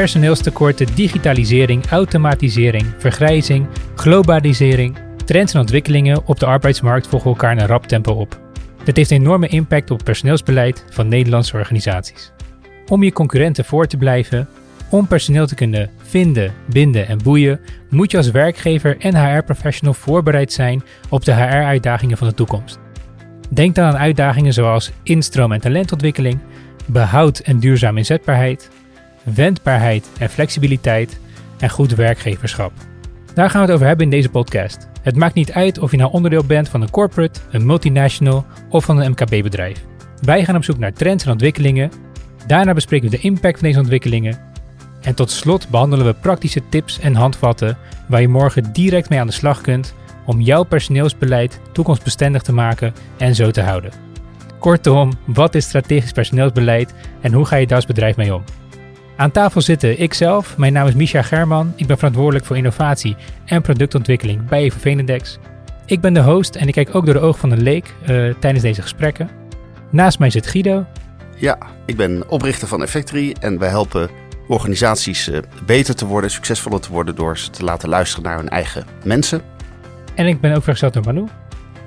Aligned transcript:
personeelstekorten, 0.00 0.94
digitalisering, 0.94 1.86
automatisering, 1.86 2.86
vergrijzing, 2.98 3.66
globalisering, 3.94 4.96
trends 5.24 5.54
en 5.54 5.60
ontwikkelingen 5.60 6.26
op 6.26 6.38
de 6.38 6.46
arbeidsmarkt 6.46 7.06
volgen 7.06 7.30
elkaar 7.30 7.52
in 7.52 7.58
een 7.58 7.66
rap 7.66 7.86
tempo 7.86 8.12
op. 8.12 8.40
Dit 8.84 8.96
heeft 8.96 9.10
enorme 9.10 9.48
impact 9.48 9.90
op 9.90 9.96
het 9.96 10.04
personeelsbeleid 10.04 10.84
van 10.90 11.08
Nederlandse 11.08 11.56
organisaties. 11.56 12.32
Om 12.88 13.02
je 13.02 13.12
concurrenten 13.12 13.64
voor 13.64 13.86
te 13.86 13.96
blijven, 13.96 14.48
om 14.90 15.06
personeel 15.06 15.46
te 15.46 15.54
kunnen 15.54 15.90
vinden, 16.02 16.52
binden 16.66 17.06
en 17.06 17.18
boeien, 17.22 17.60
moet 17.90 18.10
je 18.10 18.16
als 18.16 18.30
werkgever 18.30 18.96
en 18.98 19.16
HR-professional 19.16 19.94
voorbereid 19.94 20.52
zijn 20.52 20.82
op 21.08 21.24
de 21.24 21.34
HR-uitdagingen 21.34 22.16
van 22.16 22.28
de 22.28 22.34
toekomst. 22.34 22.78
Denk 23.50 23.74
dan 23.74 23.84
aan 23.84 23.98
uitdagingen 23.98 24.52
zoals 24.52 24.90
instroom- 25.02 25.52
en 25.52 25.60
talentontwikkeling, 25.60 26.38
behoud 26.86 27.38
en 27.38 27.58
duurzame 27.58 27.98
inzetbaarheid, 27.98 28.70
wendbaarheid 29.24 30.10
en 30.18 30.30
flexibiliteit 30.30 31.20
en 31.58 31.70
goed 31.70 31.94
werkgeverschap. 31.94 32.72
Daar 33.34 33.50
gaan 33.50 33.60
we 33.60 33.66
het 33.66 33.74
over 33.74 33.86
hebben 33.86 34.04
in 34.04 34.10
deze 34.10 34.28
podcast. 34.28 34.88
Het 35.02 35.16
maakt 35.16 35.34
niet 35.34 35.52
uit 35.52 35.78
of 35.78 35.90
je 35.90 35.96
nou 35.96 36.12
onderdeel 36.12 36.44
bent 36.44 36.68
van 36.68 36.82
een 36.82 36.90
corporate, 36.90 37.40
een 37.50 37.66
multinational 37.66 38.46
of 38.68 38.84
van 38.84 39.00
een 39.00 39.10
MKB-bedrijf. 39.10 39.84
Wij 40.20 40.44
gaan 40.44 40.56
op 40.56 40.64
zoek 40.64 40.78
naar 40.78 40.92
trends 40.92 41.24
en 41.24 41.30
ontwikkelingen. 41.30 41.90
Daarna 42.46 42.72
bespreken 42.72 43.10
we 43.10 43.16
de 43.16 43.22
impact 43.22 43.58
van 43.58 43.68
deze 43.68 43.80
ontwikkelingen. 43.80 44.38
En 45.00 45.14
tot 45.14 45.30
slot 45.30 45.68
behandelen 45.68 46.06
we 46.06 46.14
praktische 46.14 46.62
tips 46.68 46.98
en 46.98 47.14
handvatten 47.14 47.76
waar 48.08 48.20
je 48.20 48.28
morgen 48.28 48.72
direct 48.72 49.08
mee 49.08 49.20
aan 49.20 49.26
de 49.26 49.32
slag 49.32 49.60
kunt 49.60 49.94
om 50.26 50.40
jouw 50.40 50.62
personeelsbeleid 50.62 51.60
toekomstbestendig 51.72 52.42
te 52.42 52.52
maken 52.52 52.94
en 53.16 53.34
zo 53.34 53.50
te 53.50 53.62
houden. 53.62 53.92
Kortom, 54.58 55.12
wat 55.24 55.54
is 55.54 55.64
strategisch 55.64 56.12
personeelsbeleid 56.12 56.94
en 57.20 57.32
hoe 57.32 57.44
ga 57.44 57.56
je 57.56 57.66
daar 57.66 57.76
als 57.76 57.86
bedrijf 57.86 58.16
mee 58.16 58.34
om? 58.34 58.44
Aan 59.16 59.30
tafel 59.30 59.60
zitten 59.60 60.00
ikzelf, 60.00 60.56
mijn 60.56 60.72
naam 60.72 60.86
is 60.86 60.94
Misha 60.94 61.22
German, 61.22 61.72
ik 61.76 61.86
ben 61.86 61.96
verantwoordelijk 61.96 62.44
voor 62.44 62.56
innovatie 62.56 63.16
en 63.44 63.62
productontwikkeling 63.62 64.48
bij 64.48 64.62
Evo 64.62 64.78
Venedex. 64.80 65.38
Ik 65.86 66.00
ben 66.00 66.14
de 66.14 66.22
host 66.22 66.54
en 66.54 66.66
ik 66.66 66.74
kijk 66.74 66.94
ook 66.94 67.04
door 67.04 67.14
de 67.14 67.20
ogen 67.20 67.40
van 67.40 67.50
een 67.50 67.62
leek 67.62 67.94
uh, 68.02 68.34
tijdens 68.38 68.62
deze 68.62 68.82
gesprekken. 68.82 69.30
Naast 69.90 70.18
mij 70.18 70.30
zit 70.30 70.46
Guido. 70.46 70.86
Ja, 71.36 71.58
ik 71.86 71.96
ben 71.96 72.28
oprichter 72.28 72.68
van 72.68 72.82
Effectory 72.82 73.34
en 73.40 73.58
wij 73.58 73.68
helpen 73.68 74.10
organisaties 74.48 75.28
uh, 75.28 75.38
beter 75.66 75.94
te 75.94 76.06
worden, 76.06 76.30
succesvoller 76.30 76.80
te 76.80 76.92
worden 76.92 77.14
door 77.14 77.38
ze 77.38 77.50
te 77.50 77.64
laten 77.64 77.88
luisteren 77.88 78.24
naar 78.24 78.36
hun 78.36 78.48
eigen 78.48 78.86
mensen. 79.04 79.42
En 80.14 80.26
ik 80.26 80.40
ben 80.40 80.54
ook 80.54 80.62
vergezeld 80.62 80.92
door 80.92 81.04
Manu. 81.04 81.24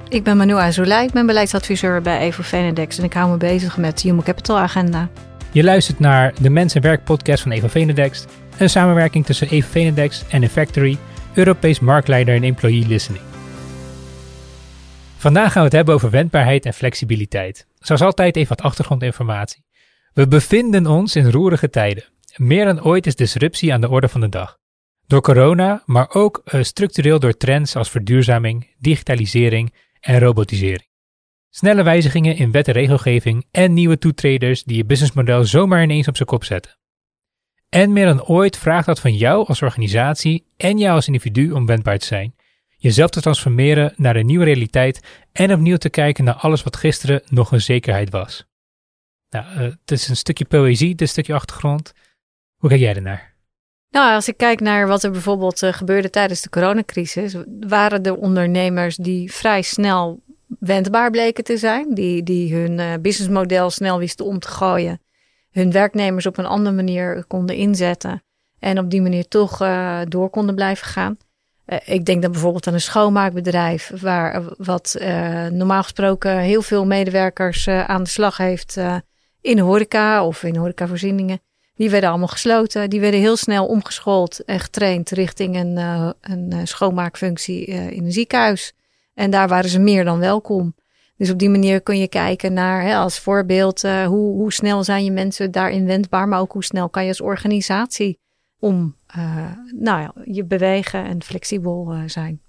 Ik 0.09 0.23
ben 0.23 0.37
Manu 0.37 0.53
Azoulay, 0.53 1.05
ik 1.05 1.11
ben 1.11 1.25
beleidsadviseur 1.25 2.01
bij 2.01 2.19
Evo 2.19 2.43
Venedex 2.43 2.97
en 2.97 3.03
ik 3.03 3.13
hou 3.13 3.29
me 3.31 3.37
bezig 3.37 3.77
met 3.77 4.01
de 4.01 4.07
Human 4.07 4.23
Capital 4.23 4.57
Agenda. 4.57 5.09
Je 5.57 5.63
luistert 5.63 5.99
naar 5.99 6.33
de 6.41 6.49
Mens 6.49 6.75
en 6.75 6.81
Werk 6.81 7.03
podcast 7.03 7.41
van 7.43 7.51
Evo 7.51 7.67
Venedex, 7.67 8.25
een 8.57 8.69
samenwerking 8.69 9.25
tussen 9.25 9.49
Evo 9.49 9.67
Venedex 9.67 10.23
en 10.29 10.41
The 10.41 10.49
Factory, 10.49 10.97
Europees 11.33 11.79
marktleider 11.79 12.35
in 12.35 12.43
employee 12.43 12.87
listening. 12.87 13.23
Vandaag 15.15 15.51
gaan 15.51 15.61
we 15.61 15.67
het 15.67 15.75
hebben 15.75 15.93
over 15.93 16.09
wendbaarheid 16.09 16.65
en 16.65 16.73
flexibiliteit. 16.73 17.67
Zoals 17.79 18.01
altijd 18.01 18.35
even 18.35 18.55
wat 18.55 18.65
achtergrondinformatie. 18.65 19.65
We 20.13 20.27
bevinden 20.27 20.87
ons 20.87 21.15
in 21.15 21.31
roerige 21.31 21.69
tijden. 21.69 22.03
Meer 22.35 22.65
dan 22.65 22.83
ooit 22.83 23.05
is 23.05 23.15
disruptie 23.15 23.73
aan 23.73 23.81
de 23.81 23.89
orde 23.89 24.07
van 24.07 24.21
de 24.21 24.29
dag. 24.29 24.57
Door 25.07 25.21
corona, 25.21 25.83
maar 25.85 26.09
ook 26.09 26.41
uh, 26.45 26.63
structureel 26.63 27.19
door 27.19 27.37
trends 27.37 27.75
als 27.75 27.89
verduurzaming, 27.89 28.75
digitalisering 28.79 29.73
en 29.99 30.19
robotisering. 30.19 30.86
Snelle 31.49 31.83
wijzigingen 31.83 32.35
in 32.35 32.51
wet 32.51 32.67
en 32.67 32.73
regelgeving 32.73 33.45
en 33.51 33.73
nieuwe 33.73 33.97
toetreders 33.97 34.63
die 34.63 34.77
je 34.77 34.85
businessmodel 34.85 35.43
zomaar 35.43 35.83
ineens 35.83 36.07
op 36.07 36.15
zijn 36.15 36.27
kop 36.27 36.43
zetten. 36.43 36.77
En 37.69 37.93
meer 37.93 38.05
dan 38.05 38.23
ooit 38.23 38.57
vraagt 38.57 38.85
dat 38.85 38.99
van 38.99 39.13
jou 39.13 39.47
als 39.47 39.61
organisatie 39.61 40.47
en 40.57 40.77
jou 40.77 40.95
als 40.95 41.07
individu 41.07 41.51
om 41.51 41.65
wendbaar 41.65 41.97
te 41.97 42.05
zijn, 42.05 42.35
jezelf 42.77 43.09
te 43.09 43.21
transformeren 43.21 43.93
naar 43.95 44.15
een 44.15 44.25
nieuwe 44.25 44.45
realiteit 44.45 44.99
en 45.31 45.53
opnieuw 45.53 45.77
te 45.77 45.89
kijken 45.89 46.23
naar 46.23 46.33
alles 46.33 46.63
wat 46.63 46.75
gisteren 46.75 47.21
nog 47.27 47.51
een 47.51 47.61
zekerheid 47.61 48.09
was. 48.09 48.45
Nou, 49.29 49.45
uh, 49.45 49.61
het 49.61 49.91
is 49.91 50.07
een 50.07 50.15
stukje 50.15 50.45
poëzie, 50.45 50.95
dit 50.95 51.09
stukje 51.09 51.33
achtergrond. 51.33 51.93
Hoe 52.55 52.69
kijk 52.69 52.81
jij 52.81 52.95
ernaar? 52.95 53.35
Nou, 53.89 54.13
als 54.13 54.27
ik 54.27 54.37
kijk 54.37 54.59
naar 54.59 54.87
wat 54.87 55.03
er 55.03 55.11
bijvoorbeeld 55.11 55.61
uh, 55.61 55.73
gebeurde 55.73 56.09
tijdens 56.09 56.41
de 56.41 56.49
coronacrisis, 56.49 57.35
waren 57.59 58.03
er 58.03 58.15
ondernemers 58.15 58.95
die 58.95 59.31
vrij 59.31 59.61
snel 59.61 60.23
wendbaar 60.59 61.11
bleken 61.11 61.43
te 61.43 61.57
zijn, 61.57 61.93
die, 61.93 62.23
die 62.23 62.55
hun 62.55 62.79
uh, 62.79 62.93
businessmodel 63.01 63.69
snel 63.69 63.99
wisten 63.99 64.25
om 64.25 64.39
te 64.39 64.47
gooien, 64.47 65.01
hun 65.51 65.71
werknemers 65.71 66.25
op 66.25 66.37
een 66.37 66.45
andere 66.45 66.75
manier 66.75 67.25
konden 67.27 67.55
inzetten 67.55 68.23
en 68.59 68.79
op 68.79 68.89
die 68.89 69.01
manier 69.01 69.27
toch 69.27 69.61
uh, 69.61 69.99
door 70.07 70.29
konden 70.29 70.55
blijven 70.55 70.87
gaan. 70.87 71.17
ik 71.85 72.05
denk 72.05 72.21
dan 72.21 72.31
bijvoorbeeld 72.31 72.67
aan 72.67 72.73
een 72.73 72.81
schoonmaakbedrijf, 72.81 73.91
waar 74.01 74.43
wat 74.57 74.95
normaal 75.51 75.83
gesproken 75.83 76.39
heel 76.39 76.61
veel 76.61 76.85
medewerkers 76.85 77.67
aan 77.67 78.03
de 78.03 78.09
slag 78.09 78.37
heeft 78.37 78.77
in 79.41 79.59
horeca 79.59 80.25
of 80.25 80.43
in 80.43 80.55
horecavoorzieningen. 80.55 81.39
Die 81.75 81.89
werden 81.89 82.09
allemaal 82.09 82.27
gesloten. 82.27 82.89
Die 82.89 82.99
werden 82.99 83.19
heel 83.19 83.37
snel 83.37 83.65
omgeschoold 83.65 84.43
en 84.43 84.59
getraind 84.59 85.09
richting 85.09 85.55
een, 85.55 85.77
een 86.21 86.67
schoonmaakfunctie 86.67 87.65
in 87.65 88.05
een 88.05 88.11
ziekenhuis. 88.11 88.73
En 89.17 89.31
daar 89.31 89.47
waren 89.47 89.69
ze 89.69 89.79
meer 89.79 90.03
dan 90.03 90.19
welkom. 90.19 90.75
Dus 91.15 91.31
op 91.31 91.39
die 91.39 91.49
manier 91.49 91.81
kun 91.81 91.99
je 91.99 92.07
kijken 92.07 92.53
naar, 92.53 92.81
hè, 92.81 92.95
als 92.95 93.19
voorbeeld, 93.19 93.81
hoe, 93.81 94.35
hoe 94.35 94.53
snel 94.53 94.83
zijn 94.83 95.03
je 95.03 95.11
mensen 95.11 95.51
daarin 95.51 95.85
wendbaar, 95.85 96.27
maar 96.27 96.39
ook 96.39 96.51
hoe 96.51 96.63
snel 96.63 96.89
kan 96.89 97.03
je 97.03 97.09
als 97.09 97.21
organisatie 97.21 98.19
om 98.59 98.95
nou 99.75 100.01
ja, 100.01 100.13
je 100.23 100.45
bewegen 100.45 101.05
en 101.05 101.23
flexibel 101.23 101.95
zijn. 102.05 102.41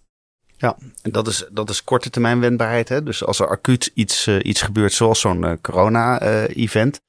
Ja, 0.56 0.76
en 1.02 1.10
dat 1.12 1.26
is, 1.26 1.48
dat 1.52 1.70
is 1.70 1.84
korte 1.84 2.10
termijn 2.10 2.40
wendbaarheid. 2.40 2.88
Hè? 2.88 3.02
Dus 3.02 3.24
als 3.24 3.38
er 3.38 3.48
acuut 3.48 3.90
iets, 3.94 4.28
iets 4.28 4.62
gebeurt, 4.62 4.92
zoals 4.92 5.20
zo'n 5.20 5.58
corona-event, 5.60 7.00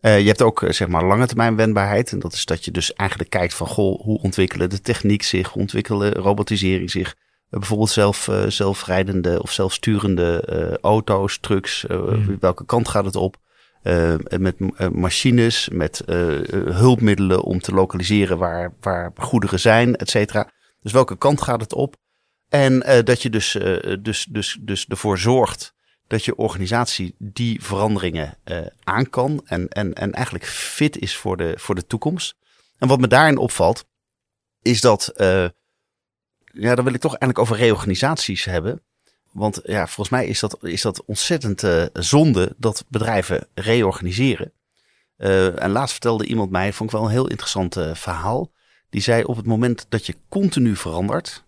je 0.00 0.08
hebt 0.08 0.42
ook 0.42 0.64
zeg 0.68 0.88
maar 0.88 1.04
lange 1.04 1.26
termijn 1.26 1.56
wendbaarheid. 1.56 2.12
En 2.12 2.18
dat 2.18 2.32
is 2.32 2.44
dat 2.44 2.64
je 2.64 2.70
dus 2.70 2.92
eigenlijk 2.92 3.30
kijkt 3.30 3.54
van 3.54 3.66
goh, 3.66 4.00
hoe 4.00 4.20
ontwikkelen 4.20 4.70
de 4.70 4.80
techniek 4.80 5.22
zich, 5.22 5.48
hoe 5.48 5.62
ontwikkelen 5.62 6.12
robotisering 6.12 6.90
zich. 6.90 7.16
Bijvoorbeeld 7.58 7.90
zelf, 7.90 8.30
zelfrijdende 8.48 9.42
of 9.42 9.52
zelfsturende 9.52 10.78
auto's, 10.80 11.38
trucks. 11.38 11.84
Mm. 11.88 12.36
Welke 12.40 12.64
kant 12.64 12.88
gaat 12.88 13.04
het 13.04 13.16
op? 13.16 13.36
met 14.38 14.54
machines, 14.92 15.68
met 15.68 16.02
hulpmiddelen 16.70 17.42
om 17.42 17.60
te 17.60 17.72
lokaliseren 17.72 18.38
waar, 18.38 18.74
waar 18.80 19.12
goederen 19.16 19.60
zijn, 19.60 19.96
et 19.96 20.10
cetera. 20.10 20.50
Dus 20.80 20.92
welke 20.92 21.16
kant 21.16 21.42
gaat 21.42 21.60
het 21.60 21.72
op? 21.72 21.96
En 22.48 23.02
dat 23.04 23.22
je 23.22 23.30
dus, 23.30 23.58
dus, 24.00 24.26
dus, 24.30 24.58
dus 24.60 24.86
ervoor 24.86 25.18
zorgt 25.18 25.74
dat 26.06 26.24
je 26.24 26.36
organisatie 26.36 27.14
die 27.18 27.62
veranderingen 27.62 28.38
aan 28.84 29.10
kan 29.10 29.42
en, 29.44 29.68
en, 29.68 29.92
en 29.92 30.12
eigenlijk 30.12 30.46
fit 30.46 30.98
is 30.98 31.16
voor 31.16 31.36
de, 31.36 31.54
voor 31.56 31.74
de 31.74 31.86
toekomst. 31.86 32.34
En 32.78 32.88
wat 32.88 33.00
me 33.00 33.06
daarin 33.06 33.38
opvalt, 33.38 33.84
is 34.62 34.80
dat, 34.80 35.12
ja, 36.54 36.74
dan 36.74 36.84
wil 36.84 36.94
ik 36.94 37.00
toch 37.00 37.16
eigenlijk 37.16 37.38
over 37.38 37.56
reorganisaties 37.56 38.44
hebben. 38.44 38.82
Want 39.32 39.60
ja, 39.64 39.86
volgens 39.86 40.08
mij 40.08 40.26
is 40.26 40.40
dat, 40.40 40.58
is 40.60 40.82
dat 40.82 41.04
ontzettend 41.04 41.62
uh, 41.62 41.84
zonde 41.92 42.54
dat 42.56 42.84
bedrijven 42.88 43.46
reorganiseren. 43.54 44.52
en 45.16 45.70
laatst 45.70 45.92
vertelde 45.92 46.26
iemand 46.26 46.50
mij, 46.50 46.72
vond 46.72 46.90
ik 46.90 46.96
wel 46.96 47.04
een 47.04 47.12
heel 47.12 47.28
interessant 47.28 47.74
verhaal. 47.92 48.52
Die 48.90 49.00
zei 49.00 49.24
op 49.24 49.36
het 49.36 49.46
moment 49.46 49.86
dat 49.88 50.06
je 50.06 50.16
continu 50.28 50.76
verandert, 50.76 51.44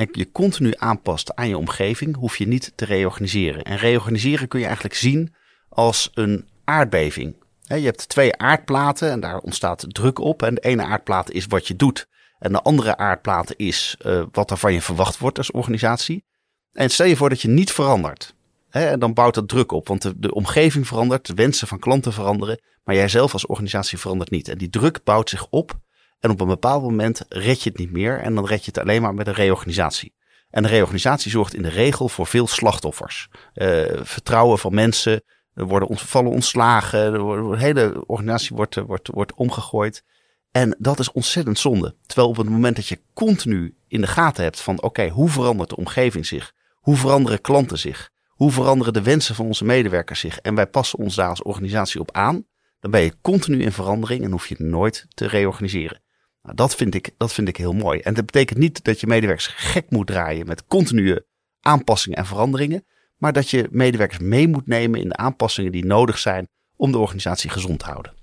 en 0.00 0.08
je 0.12 0.32
continu 0.32 0.72
aanpast 0.76 1.34
aan 1.34 1.48
je 1.48 1.58
omgeving, 1.58 2.16
hoef 2.16 2.36
je 2.36 2.46
niet 2.46 2.72
te 2.74 2.84
reorganiseren. 2.84 3.62
En 3.62 3.76
reorganiseren 3.76 4.48
kun 4.48 4.58
je 4.58 4.64
eigenlijk 4.64 4.94
zien 4.94 5.34
als 5.68 6.10
een 6.14 6.48
aardbeving. 6.64 7.36
Je 7.60 7.74
hebt 7.74 8.08
twee 8.08 8.36
aardplaten 8.36 9.10
en 9.10 9.20
daar 9.20 9.38
ontstaat 9.38 9.84
druk 9.88 10.18
op. 10.18 10.42
En 10.42 10.54
de 10.54 10.60
ene 10.60 10.84
aardplaat 10.84 11.30
is 11.30 11.46
wat 11.46 11.68
je 11.68 11.76
doet. 11.76 12.08
En 12.40 12.52
de 12.52 12.62
andere 12.62 12.96
aardplaat 12.96 13.54
is 13.56 13.96
uh, 14.06 14.22
wat 14.32 14.50
er 14.50 14.56
van 14.56 14.72
je 14.72 14.82
verwacht 14.82 15.18
wordt 15.18 15.38
als 15.38 15.50
organisatie. 15.50 16.24
En 16.72 16.90
stel 16.90 17.06
je 17.06 17.16
voor 17.16 17.28
dat 17.28 17.40
je 17.40 17.48
niet 17.48 17.72
verandert. 17.72 18.34
Hè, 18.70 18.86
en 18.86 18.98
dan 18.98 19.14
bouwt 19.14 19.34
dat 19.34 19.48
druk 19.48 19.72
op, 19.72 19.88
want 19.88 20.22
de, 20.22 20.34
omgeving 20.34 20.86
verandert, 20.86 21.26
de 21.26 21.34
wensen 21.34 21.68
van 21.68 21.78
klanten 21.78 22.12
veranderen, 22.12 22.60
maar 22.84 22.94
jij 22.94 23.08
zelf 23.08 23.32
als 23.32 23.46
organisatie 23.46 23.98
verandert 23.98 24.30
niet. 24.30 24.48
En 24.48 24.58
die 24.58 24.70
druk 24.70 25.04
bouwt 25.04 25.28
zich 25.28 25.46
op 25.50 25.78
en 26.20 26.30
op 26.30 26.40
een 26.40 26.46
bepaald 26.46 26.82
moment 26.82 27.24
red 27.28 27.62
je 27.62 27.68
het 27.68 27.78
niet 27.78 27.92
meer 27.92 28.20
en 28.20 28.34
dan 28.34 28.46
red 28.46 28.64
je 28.64 28.70
het 28.70 28.80
alleen 28.80 29.02
maar 29.02 29.14
met 29.14 29.26
een 29.26 29.34
reorganisatie. 29.34 30.14
En 30.50 30.62
de 30.62 30.68
reorganisatie 30.68 31.30
zorgt 31.30 31.54
in 31.54 31.62
de 31.62 31.68
regel 31.68 32.08
voor 32.08 32.26
veel 32.26 32.46
slachtoffers. 32.46 33.28
Uh, 33.54 33.84
vertrouwen 34.02 34.58
van 34.58 34.74
mensen, 34.74 35.22
er 35.54 35.66
worden 35.66 35.98
vallen 35.98 36.30
ontslagen, 36.30 37.12
de 37.12 37.54
hele 37.56 38.06
organisatie 38.06 38.56
wordt, 38.56 38.74
wordt, 38.74 39.08
wordt 39.08 39.34
omgegooid. 39.34 40.04
En 40.50 40.76
dat 40.78 40.98
is 40.98 41.12
ontzettend 41.12 41.58
zonde. 41.58 41.94
Terwijl 42.06 42.28
op 42.28 42.36
het 42.36 42.48
moment 42.48 42.76
dat 42.76 42.86
je 42.86 43.00
continu 43.14 43.76
in 43.88 44.00
de 44.00 44.06
gaten 44.06 44.42
hebt 44.42 44.60
van 44.60 44.82
oké, 44.82 45.08
hoe 45.08 45.28
verandert 45.28 45.68
de 45.68 45.76
omgeving 45.76 46.26
zich? 46.26 46.52
Hoe 46.74 46.96
veranderen 46.96 47.40
klanten 47.40 47.78
zich? 47.78 48.10
Hoe 48.28 48.50
veranderen 48.50 48.92
de 48.92 49.02
wensen 49.02 49.34
van 49.34 49.46
onze 49.46 49.64
medewerkers 49.64 50.20
zich? 50.20 50.38
En 50.38 50.54
wij 50.54 50.66
passen 50.66 50.98
ons 50.98 51.14
daar 51.14 51.28
als 51.28 51.42
organisatie 51.42 52.00
op 52.00 52.12
aan 52.12 52.46
dan 52.80 52.90
ben 52.90 53.00
je 53.00 53.14
continu 53.20 53.62
in 53.62 53.72
verandering 53.72 54.24
en 54.24 54.30
hoef 54.30 54.46
je 54.46 54.54
nooit 54.58 55.06
te 55.08 55.26
reorganiseren. 55.26 56.02
Nou, 56.42 56.56
dat, 56.56 56.74
vind 56.74 56.94
ik, 56.94 57.10
dat 57.16 57.32
vind 57.32 57.48
ik 57.48 57.56
heel 57.56 57.72
mooi. 57.72 58.00
En 58.00 58.14
dat 58.14 58.26
betekent 58.26 58.58
niet 58.58 58.84
dat 58.84 59.00
je 59.00 59.06
medewerkers 59.06 59.46
gek 59.46 59.90
moet 59.90 60.06
draaien 60.06 60.46
met 60.46 60.66
continue 60.66 61.26
aanpassingen 61.60 62.18
en 62.18 62.26
veranderingen, 62.26 62.84
maar 63.16 63.32
dat 63.32 63.50
je 63.50 63.68
medewerkers 63.70 64.18
mee 64.18 64.48
moet 64.48 64.66
nemen 64.66 65.00
in 65.00 65.08
de 65.08 65.16
aanpassingen 65.16 65.72
die 65.72 65.84
nodig 65.84 66.18
zijn 66.18 66.48
om 66.76 66.92
de 66.92 66.98
organisatie 66.98 67.50
gezond 67.50 67.78
te 67.78 67.84
houden. 67.84 68.19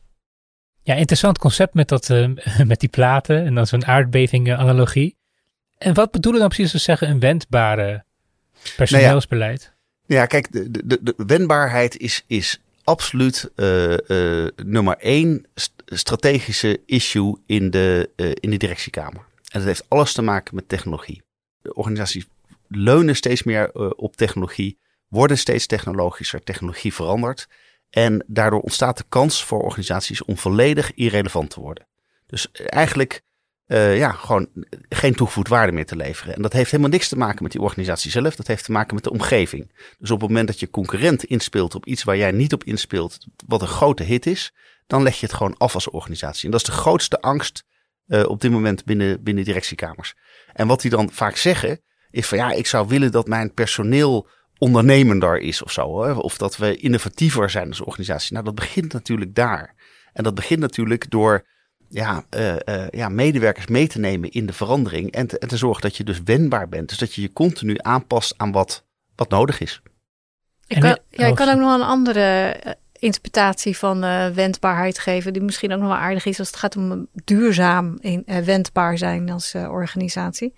Ja, 0.87 0.95
interessant 0.95 1.37
concept 1.37 1.73
met, 1.73 1.87
dat, 1.87 2.09
uh, 2.09 2.29
met 2.71 2.79
die 2.79 2.89
platen 2.89 3.45
en 3.45 3.55
dan 3.55 3.67
zo'n 3.67 3.85
aardbeving-analogie. 3.85 5.17
En 5.77 5.93
wat 5.93 6.11
bedoelen 6.11 6.41
dan 6.41 6.49
precies 6.49 6.71
te 6.71 6.77
zeggen 6.77 7.09
een 7.09 7.19
wendbare 7.19 8.03
personeelsbeleid? 8.75 9.73
Nou 10.05 10.21
ja, 10.21 10.25
kijk, 10.25 10.51
de, 10.51 10.85
de, 10.85 10.99
de 11.01 11.13
wendbaarheid 11.27 11.97
is, 11.97 12.23
is 12.27 12.59
absoluut 12.83 13.49
uh, 13.55 13.97
uh, 14.07 14.47
nummer 14.55 14.97
één 14.97 15.45
strategische 15.85 16.81
issue 16.85 17.35
in 17.45 17.69
de, 17.69 18.09
in 18.39 18.49
de 18.49 18.57
directiekamer. 18.57 19.21
En 19.51 19.59
dat 19.59 19.63
heeft 19.63 19.85
alles 19.87 20.13
te 20.13 20.21
maken 20.21 20.55
met 20.55 20.69
technologie. 20.69 21.21
De 21.61 21.73
organisaties 21.73 22.25
leunen 22.67 23.15
steeds 23.15 23.43
meer 23.43 23.71
op 23.95 24.15
technologie, 24.15 24.79
worden 25.07 25.37
steeds 25.37 25.65
technologischer, 25.65 26.43
technologie 26.43 26.93
verandert. 26.93 27.47
En 27.89 28.23
daardoor 28.27 28.61
ontstaat 28.61 28.97
de 28.97 29.05
kans 29.09 29.43
voor 29.43 29.61
organisaties 29.61 30.23
om 30.23 30.37
volledig 30.37 30.93
irrelevant 30.93 31.49
te 31.49 31.59
worden. 31.59 31.87
Dus 32.25 32.51
eigenlijk 32.51 33.21
uh, 33.67 33.97
ja, 33.97 34.11
gewoon 34.11 34.47
geen 34.89 35.15
toegevoegd 35.15 35.47
waarde 35.47 35.71
meer 35.71 35.85
te 35.85 35.95
leveren. 35.95 36.35
En 36.35 36.41
dat 36.41 36.53
heeft 36.53 36.71
helemaal 36.71 36.91
niks 36.91 37.07
te 37.07 37.17
maken 37.17 37.43
met 37.43 37.51
die 37.51 37.61
organisatie 37.61 38.11
zelf. 38.11 38.35
Dat 38.35 38.47
heeft 38.47 38.63
te 38.63 38.71
maken 38.71 38.95
met 38.95 39.03
de 39.03 39.11
omgeving. 39.11 39.71
Dus 39.97 40.11
op 40.11 40.19
het 40.19 40.29
moment 40.29 40.47
dat 40.47 40.59
je 40.59 40.69
concurrent 40.69 41.23
inspeelt 41.23 41.75
op 41.75 41.85
iets 41.85 42.03
waar 42.03 42.17
jij 42.17 42.31
niet 42.31 42.53
op 42.53 42.63
inspeelt, 42.63 43.17
wat 43.47 43.61
een 43.61 43.67
grote 43.67 44.03
hit 44.03 44.25
is, 44.25 44.53
dan 44.87 45.03
leg 45.03 45.19
je 45.19 45.25
het 45.25 45.35
gewoon 45.35 45.57
af 45.57 45.73
als 45.73 45.89
organisatie. 45.89 46.45
En 46.45 46.51
dat 46.51 46.59
is 46.59 46.65
de 46.65 46.71
grootste 46.71 47.21
angst 47.21 47.63
uh, 48.07 48.29
op 48.29 48.41
dit 48.41 48.51
moment 48.51 48.85
binnen, 48.85 49.23
binnen 49.23 49.43
directiekamers. 49.43 50.15
En 50.53 50.67
wat 50.67 50.81
die 50.81 50.91
dan 50.91 51.11
vaak 51.11 51.35
zeggen, 51.35 51.81
is 52.09 52.27
van 52.27 52.37
ja, 52.37 52.51
ik 52.51 52.67
zou 52.67 52.87
willen 52.87 53.11
dat 53.11 53.27
mijn 53.27 53.53
personeel 53.53 54.27
ondernemender 54.57 55.39
is 55.39 55.63
of 55.63 55.71
zo. 55.71 56.03
Hè? 56.03 56.11
Of 56.11 56.37
dat 56.37 56.57
we 56.57 56.77
innovatiever 56.77 57.49
zijn 57.49 57.67
als 57.67 57.81
organisatie. 57.81 58.33
Nou, 58.33 58.45
dat 58.45 58.55
begint 58.55 58.93
natuurlijk 58.93 59.35
daar. 59.35 59.75
En 60.13 60.23
dat 60.23 60.35
begint 60.35 60.59
natuurlijk 60.59 61.09
door 61.09 61.45
ja, 61.89 62.23
uh, 62.37 62.55
uh, 62.65 62.87
ja, 62.89 63.09
medewerkers 63.09 63.67
mee 63.67 63.87
te 63.87 63.99
nemen 63.99 64.31
in 64.31 64.45
de 64.45 64.53
verandering. 64.53 65.11
En 65.11 65.27
te, 65.27 65.39
en 65.39 65.47
te 65.47 65.57
zorgen 65.57 65.81
dat 65.81 65.97
je 65.97 66.03
dus 66.03 66.21
wendbaar 66.23 66.69
bent. 66.69 66.89
Dus 66.89 66.97
dat 66.97 67.13
je 67.13 67.21
je 67.21 67.33
continu 67.33 67.75
aanpast 67.77 68.33
aan 68.37 68.51
wat, 68.51 68.85
wat 69.15 69.29
nodig 69.29 69.59
is. 69.59 69.81
Ik 70.67 70.79
kan, 70.79 70.97
ja, 71.09 71.25
ik 71.25 71.35
kan 71.35 71.49
ook 71.49 71.59
nog 71.59 71.75
een 71.75 71.85
andere 71.85 72.55
uh, 72.65 72.71
interpretatie 72.93 73.77
van 73.77 73.99
wendbaarheid 74.33 74.99
geven. 74.99 75.33
Die 75.33 75.41
misschien 75.41 75.73
ook 75.73 75.79
nog 75.79 75.87
wel 75.87 75.97
aardig 75.97 76.25
is 76.25 76.39
als 76.39 76.47
het 76.47 76.57
gaat 76.57 76.75
om 76.75 77.07
duurzaam 77.13 77.97
in, 77.99 78.23
wendbaar 78.43 78.97
zijn 78.97 79.29
als 79.29 79.55
organisatie. 79.55 80.53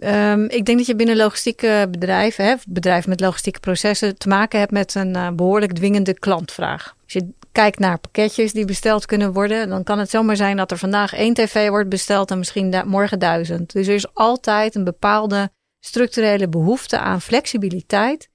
Um, 0.00 0.48
ik 0.48 0.64
denk 0.64 0.78
dat 0.78 0.86
je 0.86 0.96
binnen 0.96 1.16
logistieke 1.16 1.88
bedrijven, 1.90 2.44
hè, 2.44 2.54
bedrijven 2.68 3.10
met 3.10 3.20
logistieke 3.20 3.60
processen, 3.60 4.18
te 4.18 4.28
maken 4.28 4.58
hebt 4.58 4.72
met 4.72 4.94
een 4.94 5.36
behoorlijk 5.36 5.72
dwingende 5.72 6.18
klantvraag. 6.18 6.94
Als 7.04 7.12
je 7.12 7.28
kijkt 7.52 7.78
naar 7.78 7.98
pakketjes 7.98 8.52
die 8.52 8.64
besteld 8.64 9.06
kunnen 9.06 9.32
worden, 9.32 9.68
dan 9.68 9.84
kan 9.84 9.98
het 9.98 10.10
zomaar 10.10 10.36
zijn 10.36 10.56
dat 10.56 10.70
er 10.70 10.78
vandaag 10.78 11.14
één 11.14 11.34
tv 11.34 11.68
wordt 11.68 11.88
besteld 11.88 12.30
en 12.30 12.38
misschien 12.38 12.82
morgen 12.86 13.18
duizend. 13.18 13.72
Dus 13.72 13.86
er 13.86 13.94
is 13.94 14.14
altijd 14.14 14.74
een 14.74 14.84
bepaalde 14.84 15.50
structurele 15.80 16.48
behoefte 16.48 16.98
aan 16.98 17.20
flexibiliteit, 17.20 18.28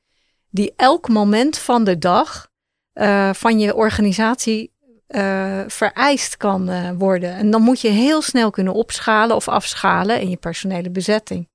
die 0.50 0.74
elk 0.76 1.10
moment 1.10 1.58
van 1.58 1.84
de 1.84 1.98
dag 1.98 2.48
uh, 2.94 3.34
van 3.34 3.60
je 3.60 3.76
organisatie 3.76 4.72
uh, 5.08 5.62
vereist 5.68 6.38
kan 6.38 6.70
uh, 6.70 6.90
worden. 6.98 7.34
En 7.34 7.52
dan 7.52 7.62
moet 7.62 7.82
je 7.82 7.90
heel 7.90 8.22
snel 8.22 8.50
kunnen 8.50 8.74
opschalen 8.74 9.36
of 9.36 9.48
afschalen 9.48 10.22
in 10.22 10.30
je 10.30 10.38
personele 10.38 10.90
bezetting. 10.90 11.48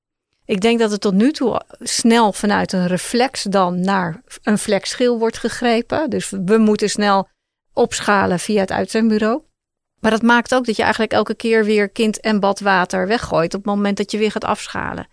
Ik 0.44 0.60
denk 0.60 0.78
dat 0.78 0.90
het 0.90 1.00
tot 1.00 1.14
nu 1.14 1.32
toe 1.32 1.62
snel 1.78 2.32
vanuit 2.32 2.72
een 2.72 2.86
reflex 2.86 3.42
dan 3.42 3.80
naar 3.80 4.22
een 4.42 4.58
flexschil 4.58 5.18
wordt 5.18 5.38
gegrepen. 5.38 6.10
Dus 6.10 6.30
we 6.30 6.58
moeten 6.58 6.90
snel 6.90 7.28
opschalen 7.72 8.38
via 8.38 8.60
het 8.60 8.72
uitzendbureau. 8.72 9.42
Maar 10.00 10.10
dat 10.10 10.22
maakt 10.22 10.54
ook 10.54 10.66
dat 10.66 10.76
je 10.76 10.82
eigenlijk 10.82 11.12
elke 11.12 11.34
keer 11.34 11.64
weer 11.64 11.88
kind 11.88 12.20
en 12.20 12.40
badwater 12.40 13.06
weggooit 13.06 13.54
op 13.54 13.64
het 13.64 13.74
moment 13.74 13.96
dat 13.96 14.10
je 14.10 14.18
weer 14.18 14.30
gaat 14.30 14.44
afschalen. 14.44 15.06